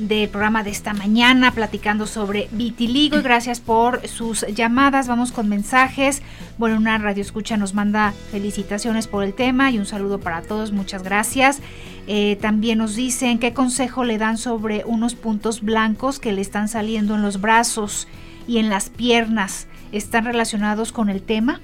del 0.00 0.28
programa 0.30 0.62
de 0.62 0.70
esta 0.70 0.94
mañana 0.94 1.52
platicando 1.52 2.06
sobre 2.06 2.48
vitiligo 2.52 3.18
y 3.18 3.22
gracias 3.22 3.60
por 3.60 4.06
sus 4.08 4.46
llamadas. 4.46 5.08
Vamos 5.08 5.30
con 5.30 5.48
mensajes. 5.48 6.22
Bueno, 6.56 6.78
una 6.78 6.96
radio 6.98 7.20
escucha 7.20 7.56
nos 7.58 7.74
manda 7.74 8.14
felicitaciones 8.30 9.06
por 9.06 9.24
el 9.24 9.34
tema 9.34 9.70
y 9.70 9.78
un 9.78 9.86
saludo 9.86 10.18
para 10.18 10.40
todos. 10.42 10.72
Muchas 10.72 11.02
gracias. 11.02 11.60
Eh, 12.06 12.38
también 12.40 12.78
nos 12.78 12.96
dicen 12.96 13.38
qué 13.38 13.52
consejo 13.52 14.04
le 14.04 14.16
dan 14.16 14.38
sobre 14.38 14.84
unos 14.86 15.14
puntos 15.14 15.60
blancos 15.60 16.18
que 16.18 16.32
le 16.32 16.40
están 16.40 16.68
saliendo 16.68 17.14
en 17.14 17.22
los 17.22 17.40
brazos 17.40 18.08
y 18.48 18.58
en 18.58 18.70
las 18.70 18.88
piernas. 18.88 19.66
¿Están 19.92 20.24
relacionados 20.24 20.92
con 20.92 21.10
el 21.10 21.22
tema? 21.22 21.60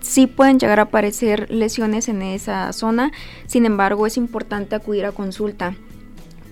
sí 0.00 0.26
pueden 0.26 0.58
llegar 0.58 0.80
a 0.80 0.82
aparecer 0.82 1.48
lesiones 1.48 2.08
en 2.08 2.20
esa 2.20 2.72
zona, 2.72 3.12
sin 3.46 3.66
embargo 3.66 4.04
es 4.08 4.16
importante 4.16 4.74
acudir 4.74 5.04
a 5.04 5.12
consulta 5.12 5.76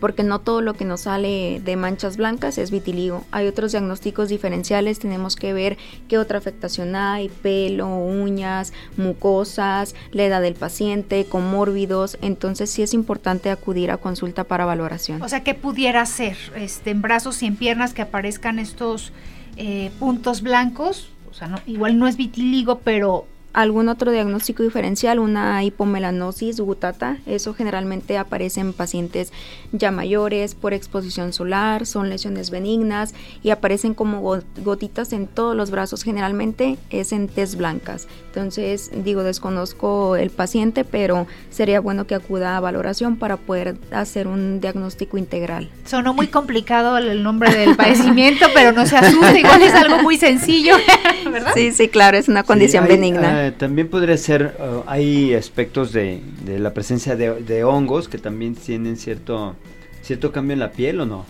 porque 0.00 0.22
no 0.22 0.40
todo 0.40 0.60
lo 0.60 0.74
que 0.74 0.84
nos 0.84 1.02
sale 1.02 1.60
de 1.64 1.76
manchas 1.76 2.16
blancas 2.16 2.58
es 2.58 2.70
vitiligo. 2.70 3.24
Hay 3.30 3.46
otros 3.46 3.72
diagnósticos 3.72 4.28
diferenciales, 4.28 4.98
tenemos 4.98 5.36
que 5.36 5.52
ver 5.52 5.76
qué 6.08 6.18
otra 6.18 6.38
afectación 6.38 6.96
hay, 6.96 7.28
pelo, 7.28 7.88
uñas, 7.96 8.72
mucosas, 8.96 9.94
la 10.12 10.24
edad 10.24 10.42
del 10.42 10.54
paciente, 10.54 11.26
comórbidos, 11.26 12.18
entonces 12.22 12.70
sí 12.70 12.82
es 12.82 12.94
importante 12.94 13.50
acudir 13.50 13.90
a 13.90 13.96
consulta 13.96 14.44
para 14.44 14.64
valoración. 14.64 15.22
O 15.22 15.28
sea, 15.28 15.42
¿qué 15.42 15.54
pudiera 15.54 16.04
ser 16.06 16.36
este, 16.56 16.90
en 16.90 17.02
brazos 17.02 17.42
y 17.42 17.46
en 17.46 17.56
piernas 17.56 17.94
que 17.94 18.02
aparezcan 18.02 18.58
estos 18.58 19.12
eh, 19.56 19.90
puntos 19.98 20.42
blancos? 20.42 21.10
O 21.30 21.34
sea, 21.34 21.48
no, 21.48 21.58
igual 21.66 21.98
no 21.98 22.06
es 22.06 22.16
vitiligo, 22.16 22.78
pero 22.78 23.26
algún 23.54 23.88
otro 23.88 24.10
diagnóstico 24.10 24.62
diferencial, 24.62 25.20
una 25.20 25.62
hipomelanosis 25.62 26.60
gutata, 26.60 27.18
eso 27.24 27.54
generalmente 27.54 28.18
aparece 28.18 28.60
en 28.60 28.72
pacientes 28.72 29.32
ya 29.72 29.92
mayores 29.92 30.54
por 30.54 30.74
exposición 30.74 31.32
solar, 31.32 31.86
son 31.86 32.10
lesiones 32.10 32.50
benignas 32.50 33.14
y 33.42 33.50
aparecen 33.50 33.94
como 33.94 34.40
gotitas 34.58 35.12
en 35.12 35.28
todos 35.28 35.56
los 35.56 35.70
brazos, 35.70 36.02
generalmente 36.02 36.78
es 36.90 37.12
en 37.12 37.28
tez 37.28 37.56
blancas. 37.56 38.08
Entonces, 38.26 38.90
digo, 39.04 39.22
desconozco 39.22 40.16
el 40.16 40.30
paciente, 40.30 40.84
pero 40.84 41.28
sería 41.50 41.78
bueno 41.78 42.08
que 42.08 42.16
acuda 42.16 42.56
a 42.56 42.60
valoración 42.60 43.16
para 43.16 43.36
poder 43.36 43.76
hacer 43.92 44.26
un 44.26 44.60
diagnóstico 44.60 45.16
integral. 45.16 45.70
Sonó 45.84 46.12
muy 46.12 46.26
complicado 46.26 46.98
el 46.98 47.22
nombre 47.22 47.54
del 47.54 47.76
padecimiento, 47.76 48.46
pero 48.52 48.72
no 48.72 48.84
se 48.86 48.96
asuste, 48.96 49.38
igual 49.38 49.62
es 49.62 49.74
algo 49.74 50.02
muy 50.02 50.16
sencillo, 50.16 50.74
¿verdad? 51.30 51.52
Sí, 51.54 51.70
sí, 51.70 51.88
claro, 51.88 52.16
es 52.16 52.26
una 52.26 52.42
condición 52.42 52.88
benigna. 52.88 53.43
Eh, 53.44 53.52
también 53.52 53.88
podría 53.88 54.16
ser, 54.16 54.56
uh, 54.58 54.82
hay 54.86 55.34
aspectos 55.34 55.92
de, 55.92 56.22
la 56.46 56.72
presencia 56.72 57.14
de, 57.14 57.64
hongos 57.64 58.08
que 58.08 58.16
también 58.16 58.54
tienen 58.54 58.96
cierto, 58.96 59.54
cierto 60.02 60.32
cambio 60.32 60.54
en 60.54 60.60
la 60.60 60.72
piel 60.72 61.00
o 61.00 61.06
no? 61.06 61.26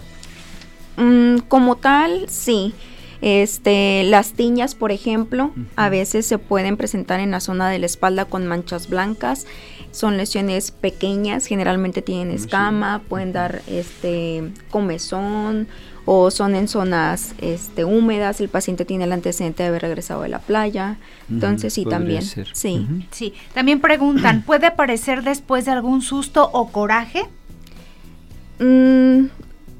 Mm, 0.96 1.38
como 1.48 1.77
tal, 1.77 2.29
sí. 2.29 2.72
Este, 3.20 4.05
las 4.05 4.35
tiñas, 4.35 4.74
por 4.74 4.92
ejemplo, 4.92 5.53
a 5.77 5.88
veces 5.88 6.27
se 6.27 6.38
pueden 6.38 6.77
presentar 6.77 7.20
en 7.20 7.31
la 7.31 7.40
zona 7.40 7.70
de 7.70 7.79
la 7.79 7.87
espalda 7.87 8.27
con 8.27 8.46
manchas 8.46 8.88
blancas. 8.88 9.46
Son 9.95 10.17
lesiones 10.17 10.73
pequeñas, 10.73 11.47
generalmente 11.47 12.03
tienen 12.03 12.33
escama, 12.33 13.01
pueden 13.09 13.33
dar 13.33 13.63
este 13.69 14.51
comezón 14.69 15.69
o 16.05 16.33
son 16.33 16.57
en 16.57 16.67
zonas 16.67 17.33
este, 17.41 17.85
húmedas, 17.85 18.41
el 18.41 18.49
paciente 18.49 18.85
tiene 18.85 19.05
el 19.05 19.13
antecedente 19.13 19.63
de 19.63 19.69
haber 19.69 19.83
regresado 19.83 20.23
de 20.23 20.31
la 20.31 20.41
playa, 20.41 20.97
entonces 21.31 21.73
sí 21.73 21.85
también, 21.85 22.23
sí. 22.55 22.89
Sí, 23.13 23.35
también 23.55 23.81
preguntan, 23.81 24.43
¿puede 24.47 24.67
aparecer 24.67 25.23
después 25.23 25.65
de 25.65 25.71
algún 25.71 26.03
susto 26.03 26.51
o 26.53 26.73
coraje? 26.73 27.29
Mm, 28.59 29.27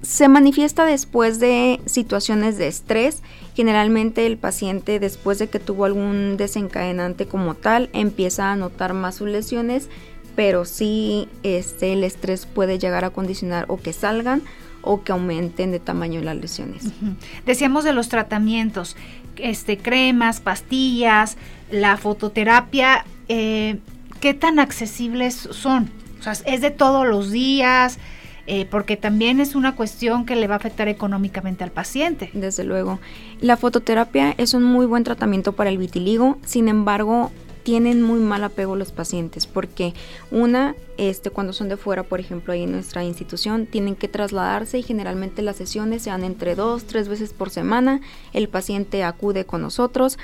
se 0.05 0.29
manifiesta 0.29 0.85
después 0.85 1.41
de 1.41 1.81
situaciones 1.87 2.59
de 2.59 2.69
estrés. 2.69 3.23
Generalmente 3.55 4.27
el 4.27 4.37
paciente 4.37 5.01
después 5.01 5.39
de 5.39 5.49
que 5.49 5.59
tuvo 5.59 5.85
algún 5.85 6.37
desencadenante 6.37 7.27
como 7.27 7.55
tal 7.55 7.89
empieza 7.93 8.53
a 8.53 8.57
notar 8.57 8.93
más 8.93 9.17
sus 9.17 9.29
lesiones, 9.29 9.89
pero 10.37 10.65
sí 10.65 11.29
este, 11.43 11.93
el 11.93 12.05
estrés 12.05 12.47
puede 12.47 12.79
llegar 12.79 13.05
a 13.05 13.11
condicionar 13.11 13.65
o 13.69 13.79
que 13.79 13.93
salgan 13.93 14.43
o 14.83 15.03
que 15.03 15.13
aumenten 15.13 15.71
de 15.71 15.81
tamaño 15.81 16.21
las 16.21 16.37
lesiones. 16.37 16.85
Decíamos 17.47 17.85
de 17.85 17.95
los 17.95 18.09
tratamientos, 18.09 18.97
este, 19.37 19.79
cremas, 19.79 20.41
pastillas, 20.41 21.39
la 21.71 21.97
fototerapia, 21.97 23.07
eh, 23.29 23.79
¿qué 24.21 24.35
tan 24.35 24.59
accesibles 24.59 25.35
son? 25.35 25.91
O 26.21 26.23
sea, 26.23 26.35
es 26.45 26.61
de 26.61 26.71
todos 26.71 27.07
los 27.07 27.31
días, 27.31 27.99
eh, 28.47 28.67
porque 28.71 28.97
también 28.97 29.41
es 29.41 29.55
una 29.55 29.75
cuestión 29.75 30.27
que 30.27 30.37
le 30.37 30.47
va 30.47 30.55
a 30.55 30.59
afectar 30.59 30.89
económicamente 30.89 31.65
al 31.65 31.71
paciente. 31.71 32.31
Desde 32.33 32.65
luego. 32.65 33.01
La 33.41 33.57
fototerapia 33.57 34.35
es 34.39 34.55
un 34.55 34.65
muy 34.65 34.87
buen 34.87 35.05
tratamiento 35.05 35.53
para 35.53 35.71
el 35.71 35.79
vitiligo, 35.79 36.39
sin 36.45 36.69
embargo, 36.69 37.31
tienen 37.65 38.03
muy 38.03 38.21
mal 38.21 38.45
apego 38.45 38.77
los 38.77 38.93
pacientes 38.93 39.47
porque 39.47 39.95
una, 40.31 40.77
este, 40.99 41.31
cuando 41.31 41.53
son 41.55 41.69
de 41.69 41.79
fuera, 41.79 42.03
por 42.03 42.21
ejemplo, 42.21 42.53
ahí 42.53 42.63
en 42.63 42.73
nuestra 42.73 43.03
institución, 43.05 43.67
tienen 43.67 43.97
que 43.97 44.07
trasladarse 44.07 44.79
y 44.79 44.83
generalmente 44.83 45.41
las 45.41 45.57
sesiones 45.57 46.03
se 46.03 46.11
dan 46.11 46.25
entre 46.25 46.55
dos, 46.55 46.85
tres 46.85 47.09
veces 47.09 47.33
por 47.33 47.51
semana. 47.51 48.01
El 48.35 48.49
paciente 48.49 49.03
acude 49.03 49.47
con 49.47 49.63
nosotros 49.63 50.19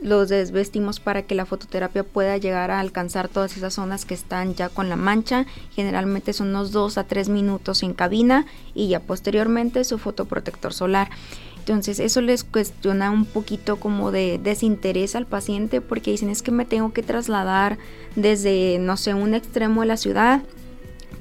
los 0.00 0.28
desvestimos 0.28 1.00
para 1.00 1.22
que 1.22 1.34
la 1.34 1.46
fototerapia 1.46 2.04
pueda 2.04 2.36
llegar 2.36 2.70
a 2.70 2.80
alcanzar 2.80 3.28
todas 3.28 3.56
esas 3.56 3.74
zonas 3.74 4.04
que 4.04 4.14
están 4.14 4.54
ya 4.54 4.68
con 4.68 4.88
la 4.88 4.96
mancha. 4.96 5.46
Generalmente 5.74 6.32
son 6.32 6.48
unos 6.48 6.72
dos 6.72 6.98
a 6.98 7.04
tres 7.04 7.28
minutos 7.28 7.82
en 7.82 7.94
cabina 7.94 8.46
y 8.74 8.88
ya 8.88 9.00
posteriormente 9.00 9.84
su 9.84 9.98
fotoprotector 9.98 10.72
solar. 10.72 11.10
Entonces 11.58 12.00
eso 12.00 12.22
les 12.22 12.44
cuestiona 12.44 13.10
un 13.10 13.26
poquito 13.26 13.76
como 13.76 14.10
de 14.10 14.40
desinterés 14.42 15.14
al 15.14 15.26
paciente 15.26 15.82
porque 15.82 16.12
dicen 16.12 16.30
es 16.30 16.42
que 16.42 16.50
me 16.50 16.64
tengo 16.64 16.92
que 16.94 17.02
trasladar 17.02 17.76
desde, 18.16 18.78
no 18.78 18.96
sé, 18.96 19.12
un 19.12 19.34
extremo 19.34 19.82
de 19.82 19.88
la 19.88 19.96
ciudad 19.98 20.42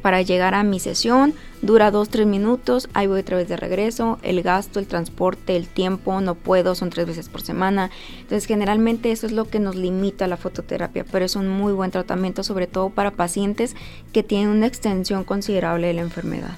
para 0.02 0.22
llegar 0.22 0.54
a 0.54 0.64
mi 0.64 0.80
sesión, 0.80 1.34
dura 1.62 1.92
dos, 1.92 2.10
tres 2.10 2.28
minutos, 2.28 2.88
ahí 2.94 3.08
voy 3.08 3.22
otra 3.22 3.38
vez 3.38 3.50
de 3.50 3.58
regreso, 3.58 4.20
el 4.22 4.42
gasto, 4.42 4.80
el 4.80 4.88
transporte, 4.88 5.56
el 5.56 5.68
tiempo, 5.68 6.22
no 6.22 6.36
puedo, 6.36 6.76
son 6.76 6.90
tres 6.90 7.08
veces 7.08 7.30
por 7.30 7.42
semana. 7.42 7.90
Entonces 8.20 8.46
generalmente 8.46 9.12
eso 9.12 9.26
es 9.26 9.32
lo 9.32 9.46
que 9.46 9.60
nos 9.60 9.76
limita 9.76 10.28
la 10.28 10.38
fototerapia, 10.38 11.06
pero 11.12 11.26
es 11.26 11.36
un 11.36 11.48
muy 11.48 11.74
buen 11.74 11.92
tratamiento, 11.92 12.44
sobre 12.44 12.68
todo 12.68 12.90
para 12.90 13.12
pacientes 13.12 13.76
que 14.14 14.24
tienen 14.24 14.50
una 14.50 14.68
extensión 14.68 15.24
considerable 15.24 15.88
de 15.88 15.94
la 15.94 16.02
enfermedad. 16.02 16.56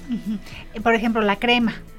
Por 0.82 0.94
ejemplo, 0.94 1.22
la 1.22 1.36
crema 1.36 1.74
eh, 1.74 1.89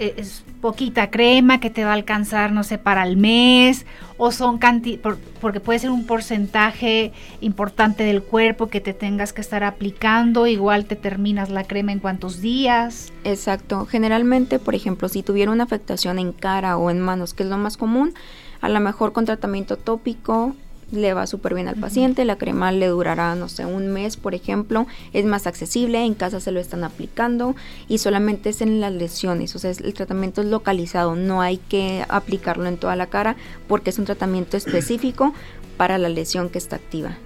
es 0.00 0.44
poquita 0.60 1.10
crema 1.10 1.60
que 1.60 1.70
te 1.70 1.84
va 1.84 1.90
a 1.90 1.94
alcanzar, 1.94 2.52
no 2.52 2.64
sé, 2.64 2.78
para 2.78 3.04
el 3.04 3.16
mes, 3.16 3.86
o 4.16 4.32
son 4.32 4.58
canti 4.58 4.98
porque 5.40 5.60
puede 5.60 5.78
ser 5.78 5.90
un 5.90 6.06
porcentaje 6.06 7.12
importante 7.40 8.02
del 8.02 8.22
cuerpo 8.22 8.68
que 8.68 8.80
te 8.80 8.92
tengas 8.92 9.32
que 9.32 9.40
estar 9.40 9.64
aplicando, 9.64 10.46
igual 10.46 10.86
te 10.86 10.96
terminas 10.96 11.50
la 11.50 11.64
crema 11.64 11.92
en 11.92 11.98
cuántos 11.98 12.40
días. 12.40 13.12
Exacto, 13.24 13.86
generalmente, 13.86 14.58
por 14.58 14.74
ejemplo, 14.74 15.08
si 15.08 15.22
tuviera 15.22 15.50
una 15.50 15.64
afectación 15.64 16.18
en 16.18 16.32
cara 16.32 16.76
o 16.76 16.90
en 16.90 17.00
manos, 17.00 17.34
que 17.34 17.42
es 17.42 17.48
lo 17.48 17.58
más 17.58 17.76
común, 17.76 18.14
a 18.60 18.68
lo 18.68 18.80
mejor 18.80 19.12
con 19.12 19.24
tratamiento 19.24 19.76
tópico 19.76 20.54
le 20.92 21.14
va 21.14 21.26
súper 21.26 21.54
bien 21.54 21.68
al 21.68 21.76
paciente, 21.76 22.24
la 22.24 22.36
crema 22.36 22.72
le 22.72 22.86
durará, 22.86 23.34
no 23.34 23.48
sé, 23.48 23.66
un 23.66 23.88
mes, 23.88 24.16
por 24.16 24.34
ejemplo, 24.34 24.86
es 25.12 25.24
más 25.24 25.46
accesible, 25.46 26.04
en 26.04 26.14
casa 26.14 26.40
se 26.40 26.52
lo 26.52 26.60
están 26.60 26.84
aplicando 26.84 27.54
y 27.88 27.98
solamente 27.98 28.50
es 28.50 28.60
en 28.60 28.80
las 28.80 28.92
lesiones, 28.92 29.54
o 29.54 29.58
sea, 29.58 29.70
el 29.70 29.94
tratamiento 29.94 30.40
es 30.40 30.48
localizado, 30.48 31.16
no 31.16 31.40
hay 31.42 31.58
que 31.58 32.04
aplicarlo 32.08 32.66
en 32.66 32.76
toda 32.76 32.96
la 32.96 33.06
cara 33.06 33.36
porque 33.68 33.90
es 33.90 33.98
un 33.98 34.04
tratamiento 34.04 34.56
específico 34.56 35.32
para 35.76 35.96
la 35.96 36.10
lesión 36.10 36.50
que 36.50 36.58
está 36.58 36.76
activa. 36.76 37.16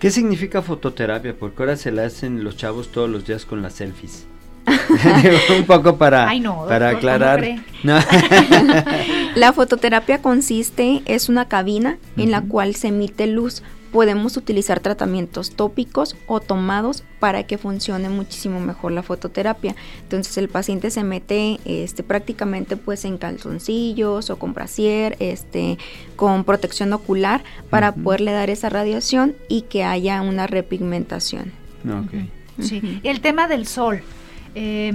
¿Qué 0.00 0.10
significa 0.10 0.62
fototerapia? 0.62 1.36
Porque 1.38 1.62
ahora 1.62 1.76
se 1.76 1.92
la 1.92 2.06
hacen 2.06 2.42
los 2.42 2.56
chavos 2.56 2.88
todos 2.88 3.10
los 3.10 3.26
días 3.26 3.44
con 3.44 3.60
las 3.60 3.74
selfies. 3.74 4.26
un 5.58 5.64
poco 5.64 5.96
para, 5.96 6.30
para 6.68 6.90
aclarar. 6.90 7.44
la 9.34 9.52
fototerapia 9.52 10.20
consiste, 10.22 11.02
es 11.06 11.28
una 11.28 11.48
cabina 11.48 11.98
en 12.16 12.30
la 12.30 12.42
cual 12.42 12.74
se 12.74 12.88
emite 12.88 13.26
luz. 13.26 13.62
Podemos 13.92 14.36
utilizar 14.36 14.80
tratamientos 14.80 15.52
tópicos 15.52 16.16
o 16.26 16.40
tomados 16.40 17.02
para 17.18 17.44
que 17.44 17.56
funcione 17.56 18.08
muchísimo 18.08 18.60
mejor 18.60 18.92
la 18.92 19.02
fototerapia. 19.02 19.74
Entonces 20.02 20.36
el 20.36 20.48
paciente 20.48 20.90
se 20.90 21.02
mete 21.02 21.60
este, 21.64 22.02
prácticamente 22.02 22.76
pues 22.76 23.04
en 23.04 23.16
calzoncillos 23.16 24.28
o 24.28 24.38
con 24.38 24.52
brasier, 24.52 25.16
este, 25.20 25.78
con 26.16 26.44
protección 26.44 26.92
ocular 26.92 27.42
para 27.70 27.94
poderle 27.94 28.32
dar 28.32 28.50
esa 28.50 28.68
radiación 28.68 29.34
y 29.48 29.62
que 29.62 29.84
haya 29.84 30.20
una 30.20 30.46
repigmentación. 30.46 31.52
Sí. 32.60 33.00
El 33.02 33.20
tema 33.20 33.48
del 33.48 33.66
sol, 33.66 34.02
eh, 34.58 34.90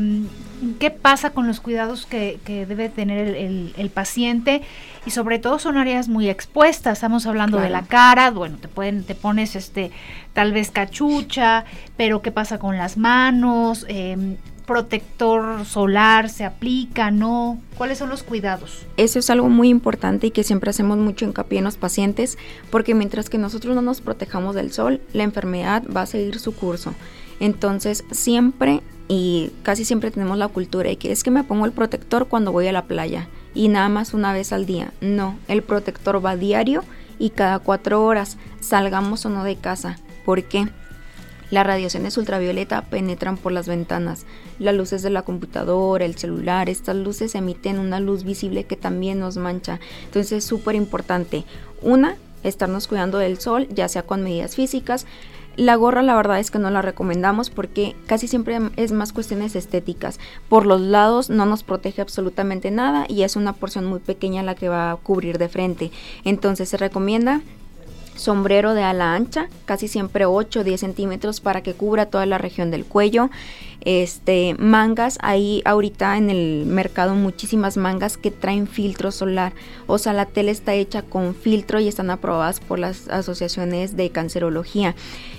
qué 0.79 0.89
pasa 0.89 1.29
con 1.29 1.45
los 1.45 1.59
cuidados 1.59 2.07
que, 2.07 2.39
debe 2.45 2.89
tener 2.89 3.35
el, 3.35 3.89
paciente 3.93 4.63
y 5.05 5.11
sobre 5.11 5.37
todo 5.37 5.59
son 5.59 5.77
áreas 5.77 6.07
muy 6.07 6.29
expuestas. 6.29 6.97
Estamos 6.97 7.27
hablando 7.27 7.59
de 7.59 7.69
la 7.69 7.83
cara, 7.83 8.31
bueno, 8.31 8.57
te 8.57 8.67
pueden, 8.67 9.03
te 9.03 9.13
pones 9.13 9.55
este, 9.55 9.91
tal 10.33 10.51
vez 10.51 10.71
cachucha, 10.71 11.65
pero 11.95 12.23
qué 12.23 12.31
pasa 12.31 12.57
con 12.57 12.75
las 12.75 12.97
manos, 12.97 13.85
em, 13.87 14.37
protector 14.65 15.63
solar 15.65 16.29
se 16.29 16.43
aplica, 16.43 17.11
¿no? 17.11 17.59
¿Cuáles 17.77 17.99
son 17.99 18.09
los 18.09 18.23
cuidados? 18.23 18.87
Eso 18.97 19.19
es 19.19 19.29
algo 19.29 19.47
muy 19.47 19.69
importante 19.69 20.27
y 20.27 20.31
que 20.31 20.43
siempre 20.43 20.71
hacemos 20.71 20.97
mucho 20.97 21.25
hincapié 21.25 21.59
en 21.59 21.65
los 21.65 21.77
pacientes, 21.77 22.39
porque 22.71 22.95
mientras 22.95 23.29
que 23.29 23.37
nosotros 23.37 23.75
no 23.75 23.83
nos 23.83 24.01
protejamos 24.01 24.55
del 24.55 24.71
sol, 24.71 25.01
la 25.13 25.21
enfermedad 25.21 25.83
va 25.95 26.03
a 26.03 26.07
seguir 26.07 26.39
su 26.39 26.55
curso. 26.55 26.95
Entonces, 27.39 28.03
siempre 28.11 28.81
y 29.13 29.51
casi 29.61 29.83
siempre 29.83 30.09
tenemos 30.09 30.37
la 30.37 30.47
cultura 30.47 30.87
de 30.87 30.95
que 30.95 31.11
es 31.11 31.21
que 31.21 31.31
me 31.31 31.43
pongo 31.43 31.65
el 31.65 31.73
protector 31.73 32.29
cuando 32.29 32.53
voy 32.53 32.67
a 32.67 32.71
la 32.71 32.85
playa 32.85 33.27
y 33.53 33.67
nada 33.67 33.89
más 33.89 34.13
una 34.13 34.31
vez 34.31 34.53
al 34.53 34.65
día. 34.65 34.93
No, 35.01 35.37
el 35.49 35.63
protector 35.63 36.25
va 36.25 36.37
diario 36.37 36.85
y 37.19 37.31
cada 37.31 37.59
cuatro 37.59 38.05
horas, 38.05 38.37
salgamos 38.61 39.25
o 39.25 39.29
no 39.29 39.43
de 39.43 39.57
casa. 39.57 39.97
¿Por 40.23 40.43
qué? 40.43 40.69
Las 41.49 41.67
radiaciones 41.67 42.17
ultravioleta 42.17 42.83
penetran 42.83 43.35
por 43.35 43.51
las 43.51 43.67
ventanas. 43.67 44.25
Las 44.59 44.75
luces 44.75 45.01
de 45.01 45.09
la 45.09 45.23
computadora, 45.23 46.05
el 46.05 46.15
celular, 46.15 46.69
estas 46.69 46.95
luces 46.95 47.35
emiten 47.35 47.79
una 47.79 47.99
luz 47.99 48.23
visible 48.23 48.63
que 48.63 48.77
también 48.77 49.19
nos 49.19 49.35
mancha. 49.35 49.81
Entonces 50.05 50.31
es 50.31 50.45
súper 50.45 50.75
importante. 50.75 51.43
Una, 51.81 52.15
estarnos 52.43 52.87
cuidando 52.87 53.17
del 53.17 53.41
sol, 53.41 53.67
ya 53.71 53.89
sea 53.89 54.03
con 54.03 54.23
medidas 54.23 54.55
físicas, 54.55 55.05
la 55.55 55.75
gorra 55.75 56.01
la 56.01 56.15
verdad 56.15 56.39
es 56.39 56.51
que 56.51 56.59
no 56.59 56.69
la 56.69 56.81
recomendamos 56.81 57.49
porque 57.49 57.95
casi 58.05 58.27
siempre 58.27 58.57
es 58.77 58.91
más 58.91 59.13
cuestiones 59.13 59.55
estéticas. 59.55 60.19
Por 60.49 60.65
los 60.65 60.81
lados 60.81 61.29
no 61.29 61.45
nos 61.45 61.63
protege 61.63 62.01
absolutamente 62.01 62.71
nada 62.71 63.05
y 63.07 63.23
es 63.23 63.35
una 63.35 63.53
porción 63.53 63.85
muy 63.85 63.99
pequeña 63.99 64.43
la 64.43 64.55
que 64.55 64.69
va 64.69 64.91
a 64.91 64.95
cubrir 64.95 65.37
de 65.37 65.49
frente. 65.49 65.91
Entonces 66.23 66.69
se 66.69 66.77
recomienda 66.77 67.41
sombrero 68.15 68.73
de 68.73 68.83
ala 68.83 69.13
ancha, 69.13 69.49
casi 69.65 69.87
siempre 69.87 70.25
8 70.25 70.59
o 70.59 70.63
10 70.63 70.79
centímetros 70.79 71.41
para 71.41 71.61
que 71.61 71.73
cubra 71.73 72.05
toda 72.05 72.25
la 72.25 72.37
región 72.37 72.71
del 72.71 72.85
cuello 72.85 73.29
este, 73.83 74.55
mangas, 74.59 75.17
hay 75.21 75.63
ahorita 75.65 76.17
en 76.17 76.29
el 76.29 76.65
mercado 76.67 77.15
muchísimas 77.15 77.77
mangas 77.77 78.15
que 78.15 78.29
traen 78.29 78.67
filtro 78.67 79.11
solar, 79.11 79.53
o 79.87 79.97
sea, 79.97 80.13
la 80.13 80.25
tela 80.25 80.51
está 80.51 80.73
hecha 80.75 81.01
con 81.01 81.33
filtro 81.33 81.79
y 81.79 81.87
están 81.87 82.11
aprobadas 82.11 82.59
por 82.59 82.77
las 82.77 83.07
asociaciones 83.07 83.97
de 83.97 84.11
cancerología. 84.11 84.95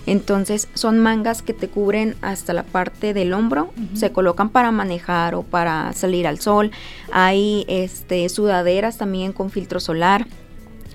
Entonces, 0.06 0.68
son 0.74 0.98
mangas 0.98 1.42
que 1.42 1.54
te 1.54 1.68
cubren 1.68 2.16
hasta 2.20 2.52
la 2.52 2.64
parte 2.64 3.14
del 3.14 3.32
hombro, 3.32 3.70
se 3.94 4.10
colocan 4.10 4.48
para 4.48 4.72
manejar 4.72 5.36
o 5.36 5.42
para 5.44 5.92
salir 5.92 6.26
al 6.26 6.40
sol. 6.40 6.72
Hay 7.12 7.64
este 7.68 8.28
sudaderas 8.28 8.98
también 8.98 9.32
con 9.32 9.50
filtro 9.50 9.78
solar 9.78 10.26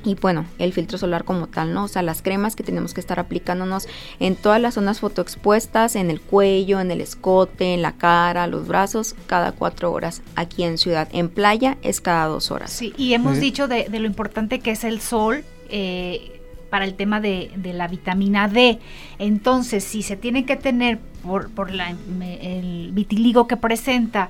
y 0.08 0.16
bueno, 0.16 0.46
el 0.58 0.72
filtro 0.72 0.98
solar 0.98 1.26
como 1.26 1.48
tal, 1.48 1.74
¿no? 1.74 1.84
O 1.84 1.88
sea, 1.90 2.02
las 2.02 2.22
cremas 2.22 2.56
que 2.56 2.64
tenemos 2.64 2.94
que 2.94 3.02
estar 3.02 3.20
aplicándonos 3.20 3.88
en 4.20 4.38
todas 4.38 4.62
las 4.62 4.76
zonas 4.76 5.02
fotoexpuestas, 5.02 5.98
en 5.98 6.10
el 6.10 6.22
cuello, 6.22 6.80
en 6.80 6.92
el 6.92 7.02
escote, 7.02 7.74
en 7.74 7.82
la 7.82 7.92
cara, 7.92 8.48
los 8.48 8.68
brazos, 8.68 9.16
cada 9.26 9.52
cuatro 9.52 9.92
horas. 9.92 10.22
Aquí 10.36 10.64
en 10.64 10.78
ciudad, 10.78 11.10
en 11.12 11.28
playa 11.28 11.78
es 11.82 12.00
cada 12.00 12.28
dos 12.28 12.52
horas. 12.52 12.72
Sí, 12.72 12.94
y 12.98 13.14
hemos 13.14 13.40
dicho 13.40 13.68
de, 13.68 13.90
lo 13.90 14.06
importante 14.06 14.60
que 14.60 14.72
es 14.72 14.86
el 14.86 15.02
sol. 15.02 15.44
Eh, 15.70 16.34
para 16.70 16.84
el 16.84 16.96
tema 16.96 17.22
de, 17.22 17.50
la 17.64 17.88
vitamina 17.88 18.50
D. 18.50 18.80
Entonces, 19.20 19.86
si 19.86 20.02
se 20.04 20.18
tiene 20.18 20.46
que 20.46 20.58
tener 20.58 21.00
por, 21.24 21.50
por 21.50 21.72
la, 21.72 21.96
el 22.20 22.90
vitiligo 22.92 23.48
que 23.48 23.56
presenta, 23.56 24.30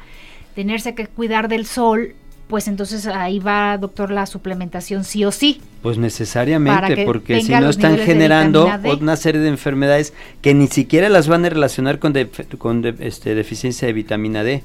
tenerse 0.53 0.93
que 0.93 1.07
cuidar 1.07 1.47
del 1.47 1.65
sol, 1.65 2.13
pues 2.47 2.67
entonces 2.67 3.07
ahí 3.07 3.39
va, 3.39 3.77
doctor, 3.77 4.09
la 4.09 4.25
suplementación 4.25 5.03
sí 5.03 5.25
o 5.25 5.31
sí. 5.31 5.61
Pues 5.81 5.97
necesariamente, 5.97 7.05
porque 7.05 7.41
si 7.41 7.51
no 7.51 7.69
están 7.69 7.97
generando 7.97 8.69
una 8.99 9.17
serie 9.17 9.41
de 9.41 9.49
enfermedades 9.49 10.13
que 10.41 10.53
ni 10.53 10.67
siquiera 10.67 11.09
las 11.09 11.27
van 11.27 11.45
a 11.45 11.49
relacionar 11.49 11.99
con, 11.99 12.13
con 12.57 12.85
este, 12.99 13.35
deficiencia 13.35 13.87
de 13.87 13.93
vitamina 13.93 14.43
D. 14.43 14.63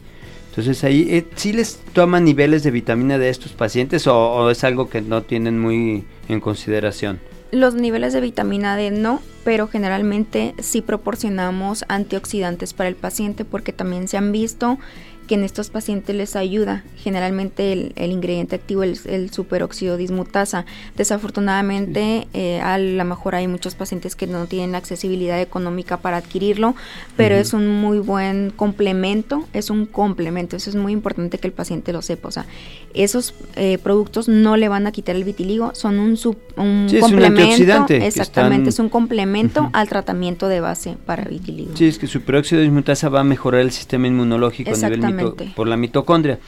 Entonces 0.50 0.84
ahí, 0.84 1.06
eh, 1.10 1.26
¿sí 1.34 1.52
les 1.52 1.80
toman 1.94 2.24
niveles 2.24 2.62
de 2.62 2.70
vitamina 2.70 3.18
D 3.18 3.26
a 3.26 3.30
estos 3.30 3.52
pacientes 3.52 4.06
o, 4.06 4.50
es 4.50 4.64
algo 4.64 4.88
que 4.88 5.00
no 5.00 5.22
tienen 5.22 5.58
muy 5.58 6.04
en 6.28 6.40
consideración? 6.40 7.20
Los 7.52 7.74
niveles 7.74 8.12
de 8.12 8.20
vitamina 8.20 8.76
D 8.76 8.90
no, 8.90 9.20
pero 9.44 9.66
generalmente 9.66 10.54
sí 10.58 10.82
proporcionamos 10.82 11.84
antioxidantes 11.88 12.74
para 12.74 12.88
el 12.88 12.96
paciente 12.96 13.44
porque 13.44 13.72
también 13.72 14.08
se 14.08 14.18
han 14.18 14.30
visto 14.30 14.78
que 15.26 15.34
en 15.34 15.44
estos 15.44 15.70
pacientes 15.70 16.14
les 16.14 16.36
ayuda. 16.36 16.84
Generalmente 16.96 17.72
el, 17.72 18.12
ingrediente 18.12 18.56
activo 18.56 18.82
es 18.82 19.06
el, 19.06 19.30
superóxido 19.30 19.96
dismutasa. 19.96 20.66
Desafortunadamente, 20.96 22.26
eh, 22.34 22.60
a 22.60 22.78
lo 22.78 23.04
mejor 23.04 23.34
hay 23.34 23.48
muchos 23.48 23.74
pacientes 23.74 24.16
que 24.16 24.26
no 24.26 24.46
tienen 24.46 24.74
accesibilidad 24.74 25.40
económica 25.40 25.98
para 25.98 26.18
adquirirlo, 26.18 26.74
pero 27.16 27.36
es 27.36 27.52
un 27.52 27.68
muy 27.68 27.98
buen 27.98 28.50
complemento, 28.50 29.44
es 29.52 29.70
un 29.70 29.86
complemento, 29.86 30.56
eso 30.56 30.70
es 30.70 30.76
muy 30.76 30.92
importante 30.92 31.38
que 31.38 31.46
el 31.46 31.52
paciente 31.52 31.92
lo 31.92 32.02
sepa. 32.02 32.28
O 32.28 32.32
sea, 32.32 32.46
esos 32.94 33.34
eh, 33.56 33.78
productos 33.78 34.28
no 34.28 34.56
le 34.56 34.68
van 34.68 34.86
a 34.86 34.92
quitar 34.92 35.16
el 35.16 35.24
vitiligo, 35.24 35.74
son 35.74 35.98
un, 35.98 36.18
un 36.56 36.88
complemento. 37.00 37.92
exactamente, 37.94 38.70
es 38.70 38.78
un 38.78 38.88
complemento 38.88 39.70
al 39.72 39.88
tratamiento 39.88 40.48
de 40.48 40.60
base 40.60 40.96
para 41.06 41.24
vitiligo. 41.24 41.76
Sí, 41.76 41.86
es 41.86 41.98
que 41.98 42.06
superóxido 42.06 42.60
dismutasa 42.60 43.08
va 43.08 43.20
a 43.20 43.24
mejorar 43.24 43.60
el 43.60 43.70
sistema 43.70 44.06
inmunológico 44.06 44.70
a 44.70 44.74
nivel 44.74 45.11
por 45.54 45.68
la 45.68 45.76
mitocondria. 45.76 46.38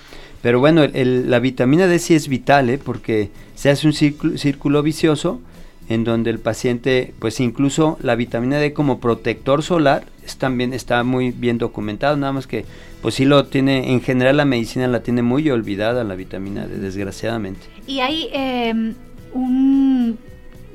Pero 0.44 0.60
bueno, 0.60 0.82
la 0.92 1.38
vitamina 1.38 1.86
D 1.86 1.98
sí 1.98 2.14
es 2.14 2.28
vital, 2.28 2.68
¿eh? 2.68 2.78
porque 2.78 3.30
se 3.54 3.70
hace 3.70 3.86
un 3.86 3.94
círculo, 3.94 4.82
vicioso 4.82 5.40
en 5.88 6.04
donde 6.04 6.28
el 6.28 6.38
paciente, 6.38 7.14
pues 7.18 7.40
incluso 7.40 7.96
la 8.02 8.14
vitamina 8.14 8.58
D 8.58 8.74
como 8.74 9.00
protector 9.00 9.62
solar 9.62 10.04
es 10.22 10.36
también 10.36 10.74
está 10.74 11.02
muy 11.02 11.30
bien 11.30 11.56
documentado, 11.56 12.16
nada 12.18 12.32
más 12.34 12.46
que 12.46 12.66
pues 13.00 13.14
sí 13.14 13.24
lo 13.24 13.46
tiene, 13.46 13.92
en 13.92 14.02
general 14.02 14.36
la 14.36 14.44
medicina 14.44 14.86
la 14.86 15.02
tiene 15.02 15.22
muy 15.22 15.48
olvidada 15.50 16.04
la 16.04 16.14
vitamina 16.14 16.66
D, 16.66 16.76
desgraciadamente. 16.76 17.60
Y 17.86 18.00
hay 18.00 18.28
em, 18.32 18.94
un 19.32 20.18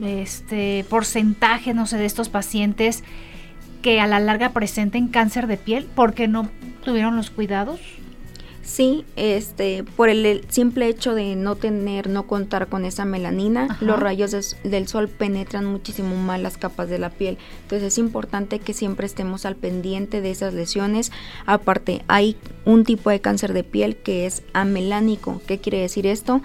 este 0.02 0.84
porcentaje, 0.90 1.76
no 1.76 1.86
sé, 1.86 1.98
de 1.98 2.06
estos 2.06 2.30
pacientes 2.30 3.04
que 3.82 4.00
a 4.00 4.08
la 4.08 4.20
larga 4.20 4.50
presenten 4.50 5.08
cáncer 5.08 5.48
de 5.48 5.58
piel 5.58 5.88
porque 5.96 6.28
no 6.28 6.50
tuvieron 6.90 7.16
los 7.16 7.30
cuidados? 7.30 7.80
Sí, 8.64 9.06
este, 9.16 9.84
por 9.84 10.10
el, 10.10 10.44
simple 10.50 10.88
hecho 10.88 11.14
de 11.14 11.36
no 11.36 11.56
tener, 11.56 12.10
no 12.10 12.26
contar 12.26 12.68
con 12.68 12.84
esa 12.84 13.06
melanina, 13.06 13.78
los 13.80 14.00
rayos 14.00 14.56
del 14.64 14.88
sol 14.88 15.08
penetran 15.08 15.66
muchísimo 15.66 16.16
más 16.16 16.40
las 16.40 16.58
capas 16.58 16.90
de 16.90 16.98
la 16.98 17.10
piel. 17.12 17.38
Entonces 17.64 17.94
es 17.94 17.98
importante 18.00 18.60
que 18.60 18.74
siempre 18.74 19.06
estemos 19.06 19.46
al 19.46 19.56
pendiente 19.56 20.22
de 20.22 20.32
esas 20.32 20.54
lesiones. 20.54 21.12
Aparte, 21.46 22.04
hay 22.08 22.38
un 22.66 22.84
tipo 22.86 23.10
de 23.12 23.22
cáncer 23.22 23.54
de 23.54 23.64
piel 23.64 23.96
que 23.98 24.26
es 24.26 24.44
amelánico. 24.54 25.42
¿Qué 25.48 25.60
quiere 25.60 25.82
decir 25.82 26.06
esto? 26.08 26.42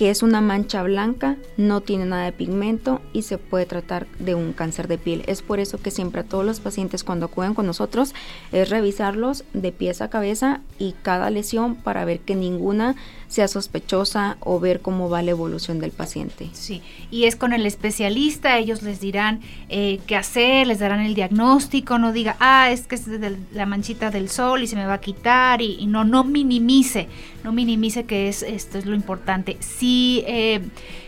Que 0.00 0.08
es 0.08 0.22
una 0.22 0.40
mancha 0.40 0.82
blanca, 0.82 1.36
no 1.58 1.82
tiene 1.82 2.06
nada 2.06 2.24
de 2.24 2.32
pigmento 2.32 3.02
y 3.12 3.20
se 3.20 3.36
puede 3.36 3.66
tratar 3.66 4.06
de 4.18 4.34
un 4.34 4.54
cáncer 4.54 4.88
de 4.88 4.96
piel. 4.96 5.22
Es 5.26 5.42
por 5.42 5.60
eso 5.60 5.76
que 5.76 5.90
siempre 5.90 6.22
a 6.22 6.24
todos 6.24 6.42
los 6.42 6.58
pacientes 6.58 7.04
cuando 7.04 7.26
acuden 7.26 7.52
con 7.52 7.66
nosotros 7.66 8.14
es 8.50 8.70
revisarlos 8.70 9.44
de 9.52 9.72
pies 9.72 10.00
a 10.00 10.08
cabeza 10.08 10.62
y 10.78 10.92
cada 11.02 11.28
lesión 11.28 11.74
para 11.74 12.06
ver 12.06 12.20
que 12.20 12.34
ninguna 12.34 12.96
sea 13.30 13.46
sospechosa 13.46 14.36
o 14.40 14.58
ver 14.58 14.80
cómo 14.80 15.08
va 15.08 15.22
la 15.22 15.30
evolución 15.30 15.78
del 15.78 15.92
paciente. 15.92 16.50
Sí, 16.52 16.82
y 17.12 17.24
es 17.24 17.36
con 17.36 17.52
el 17.52 17.64
especialista, 17.64 18.58
ellos 18.58 18.82
les 18.82 19.00
dirán 19.00 19.40
eh, 19.68 20.00
qué 20.06 20.16
hacer, 20.16 20.66
les 20.66 20.80
darán 20.80 21.00
el 21.00 21.14
diagnóstico, 21.14 21.98
no 21.98 22.12
diga, 22.12 22.36
ah, 22.40 22.70
es 22.72 22.88
que 22.88 22.96
es 22.96 23.06
de 23.06 23.36
la 23.52 23.66
manchita 23.66 24.10
del 24.10 24.28
sol 24.28 24.64
y 24.64 24.66
se 24.66 24.74
me 24.74 24.84
va 24.84 24.94
a 24.94 25.00
quitar, 25.00 25.62
y, 25.62 25.86
no, 25.86 26.04
no 26.04 26.24
minimice, 26.24 27.08
no 27.44 27.52
minimice 27.52 28.04
que 28.04 28.28
es, 28.28 28.42
esto 28.42 28.78
es 28.78 28.86
lo 28.86 28.96
importante. 28.96 29.56
Si 29.60 30.24
eh, 30.26 30.60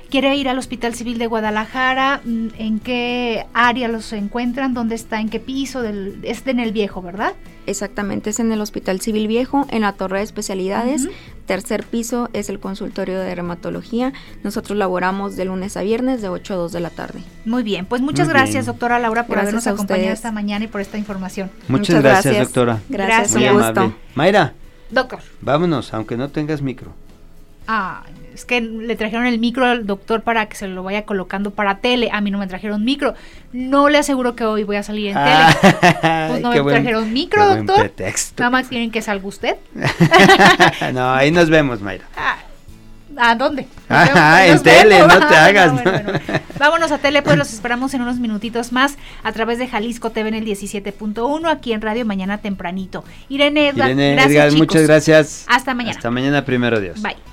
quiere 0.08 0.36
ir 0.36 0.48
al 0.48 0.58
Hospital 0.58 0.94
Civil 0.94 1.18
de 1.18 1.26
Guadalajara, 1.26 2.20
mm, 2.24 2.48
¿en 2.58 2.78
qué 2.78 3.46
área 3.52 3.88
los 3.88 4.12
encuentran? 4.12 4.74
¿Dónde 4.74 4.94
está? 4.94 5.20
¿En 5.20 5.28
qué 5.28 5.40
piso? 5.40 5.82
Del, 5.82 6.20
es 6.22 6.46
en 6.46 6.60
el 6.60 6.70
viejo, 6.70 7.02
¿verdad? 7.02 7.34
Exactamente, 7.66 8.30
es 8.30 8.38
en 8.40 8.52
el 8.52 8.60
Hospital 8.60 9.00
Civil 9.00 9.28
Viejo, 9.28 9.66
en 9.70 9.82
la 9.82 9.92
Torre 9.92 10.18
de 10.18 10.24
Especialidades. 10.24 11.08
Tercer 11.46 11.84
piso 11.84 12.30
es 12.32 12.48
el 12.48 12.60
consultorio 12.60 13.18
de 13.18 13.26
dermatología. 13.26 14.12
Nosotros 14.44 14.78
laboramos 14.78 15.36
de 15.36 15.44
lunes 15.44 15.76
a 15.76 15.82
viernes 15.82 16.22
de 16.22 16.28
8 16.28 16.54
a 16.54 16.56
2 16.56 16.72
de 16.72 16.80
la 16.80 16.90
tarde. 16.90 17.22
Muy 17.44 17.62
bien, 17.62 17.86
pues 17.86 18.00
muchas 18.00 18.28
gracias, 18.28 18.66
doctora 18.66 18.98
Laura, 18.98 19.26
por 19.26 19.38
habernos 19.38 19.66
acompañado 19.66 20.12
esta 20.12 20.32
mañana 20.32 20.64
y 20.64 20.68
por 20.68 20.80
esta 20.80 20.98
información. 20.98 21.50
Muchas, 21.68 22.02
gracias, 22.02 22.38
doctora. 22.38 22.80
Gracias, 22.88 23.34
Muy 23.34 23.46
amable. 23.46 23.94
Mayra. 24.14 24.54
Doctor. 24.90 25.20
Vámonos, 25.40 25.92
aunque 25.94 26.16
no 26.16 26.28
tengas 26.28 26.60
micro. 26.60 26.92
Ah, 27.66 28.02
es 28.34 28.44
que 28.44 28.60
le 28.60 28.96
trajeron 28.96 29.26
el 29.26 29.38
micro 29.38 29.66
al 29.66 29.86
doctor 29.86 30.22
para 30.22 30.46
que 30.46 30.56
se 30.56 30.68
lo 30.68 30.82
vaya 30.82 31.04
colocando 31.04 31.50
para 31.50 31.78
tele. 31.78 32.08
A 32.12 32.20
mí 32.20 32.30
no 32.30 32.38
me 32.38 32.46
trajeron 32.46 32.84
micro. 32.84 33.14
No 33.52 33.88
le 33.88 33.98
aseguro 33.98 34.34
que 34.34 34.44
hoy 34.44 34.64
voy 34.64 34.76
a 34.76 34.82
salir 34.82 35.08
en 35.08 35.14
tele. 35.14 35.88
Pues 36.28 36.40
no 36.40 36.50
me 36.52 36.72
trajeron 36.72 37.12
micro, 37.12 37.56
doctor. 37.56 37.92
Nada 38.38 38.50
más 38.50 38.68
quieren 38.68 38.90
que 38.90 39.02
salga 39.02 39.26
usted. 39.26 39.56
no, 40.92 41.12
ahí 41.12 41.30
nos 41.30 41.50
vemos, 41.50 41.80
Mayra. 41.80 42.04
Ah, 42.16 42.36
¿A 43.18 43.34
dónde? 43.34 43.66
Ah, 43.88 44.46
en 44.46 44.62
tele, 44.62 45.00
no 45.00 45.26
te 45.26 45.36
hagas. 45.36 45.72
Vámonos 46.58 46.92
a 46.92 46.98
tele, 46.98 47.22
pues 47.22 47.36
los 47.36 47.52
esperamos 47.52 47.92
en 47.94 48.02
unos 48.02 48.18
minutitos 48.18 48.72
más 48.72 48.96
a 49.22 49.32
través 49.32 49.58
de 49.58 49.68
Jalisco 49.68 50.10
TV 50.10 50.28
en 50.28 50.34
el 50.36 50.44
17.1, 50.44 51.50
aquí 51.50 51.72
en 51.72 51.82
Radio 51.82 52.06
Mañana 52.06 52.38
Tempranito. 52.38 53.04
Irene, 53.28 53.72
Irene 53.74 54.14
gracias, 54.14 54.54
muchas 54.54 54.82
gracias. 54.82 55.44
Hasta 55.48 55.74
mañana. 55.74 55.96
Hasta 55.96 56.10
mañana, 56.10 56.44
primero 56.44 56.80
Dios. 56.80 57.02
Bye. 57.02 57.31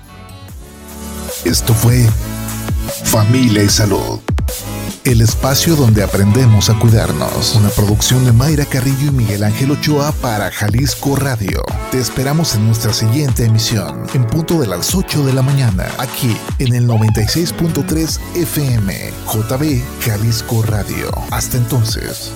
Esto 1.44 1.72
fue 1.74 2.06
Familia 3.04 3.62
y 3.62 3.68
Salud. 3.68 4.20
El 5.04 5.22
espacio 5.22 5.74
donde 5.74 6.02
aprendemos 6.02 6.68
a 6.68 6.78
cuidarnos. 6.78 7.54
Una 7.54 7.70
producción 7.70 8.26
de 8.26 8.32
Mayra 8.32 8.66
Carrillo 8.66 9.08
y 9.08 9.10
Miguel 9.10 9.44
Ángel 9.44 9.70
Ochoa 9.70 10.12
para 10.12 10.50
Jalisco 10.50 11.16
Radio. 11.16 11.62
Te 11.90 11.98
esperamos 11.98 12.54
en 12.54 12.66
nuestra 12.66 12.92
siguiente 12.92 13.46
emisión, 13.46 14.06
en 14.12 14.26
punto 14.26 14.60
de 14.60 14.66
las 14.66 14.94
8 14.94 15.24
de 15.24 15.32
la 15.32 15.42
mañana, 15.42 15.86
aquí 15.98 16.36
en 16.58 16.74
el 16.74 16.86
96.3 16.86 18.20
FM, 18.34 19.12
JB 19.26 19.82
Jalisco 20.02 20.62
Radio. 20.62 21.10
Hasta 21.30 21.56
entonces. 21.56 22.32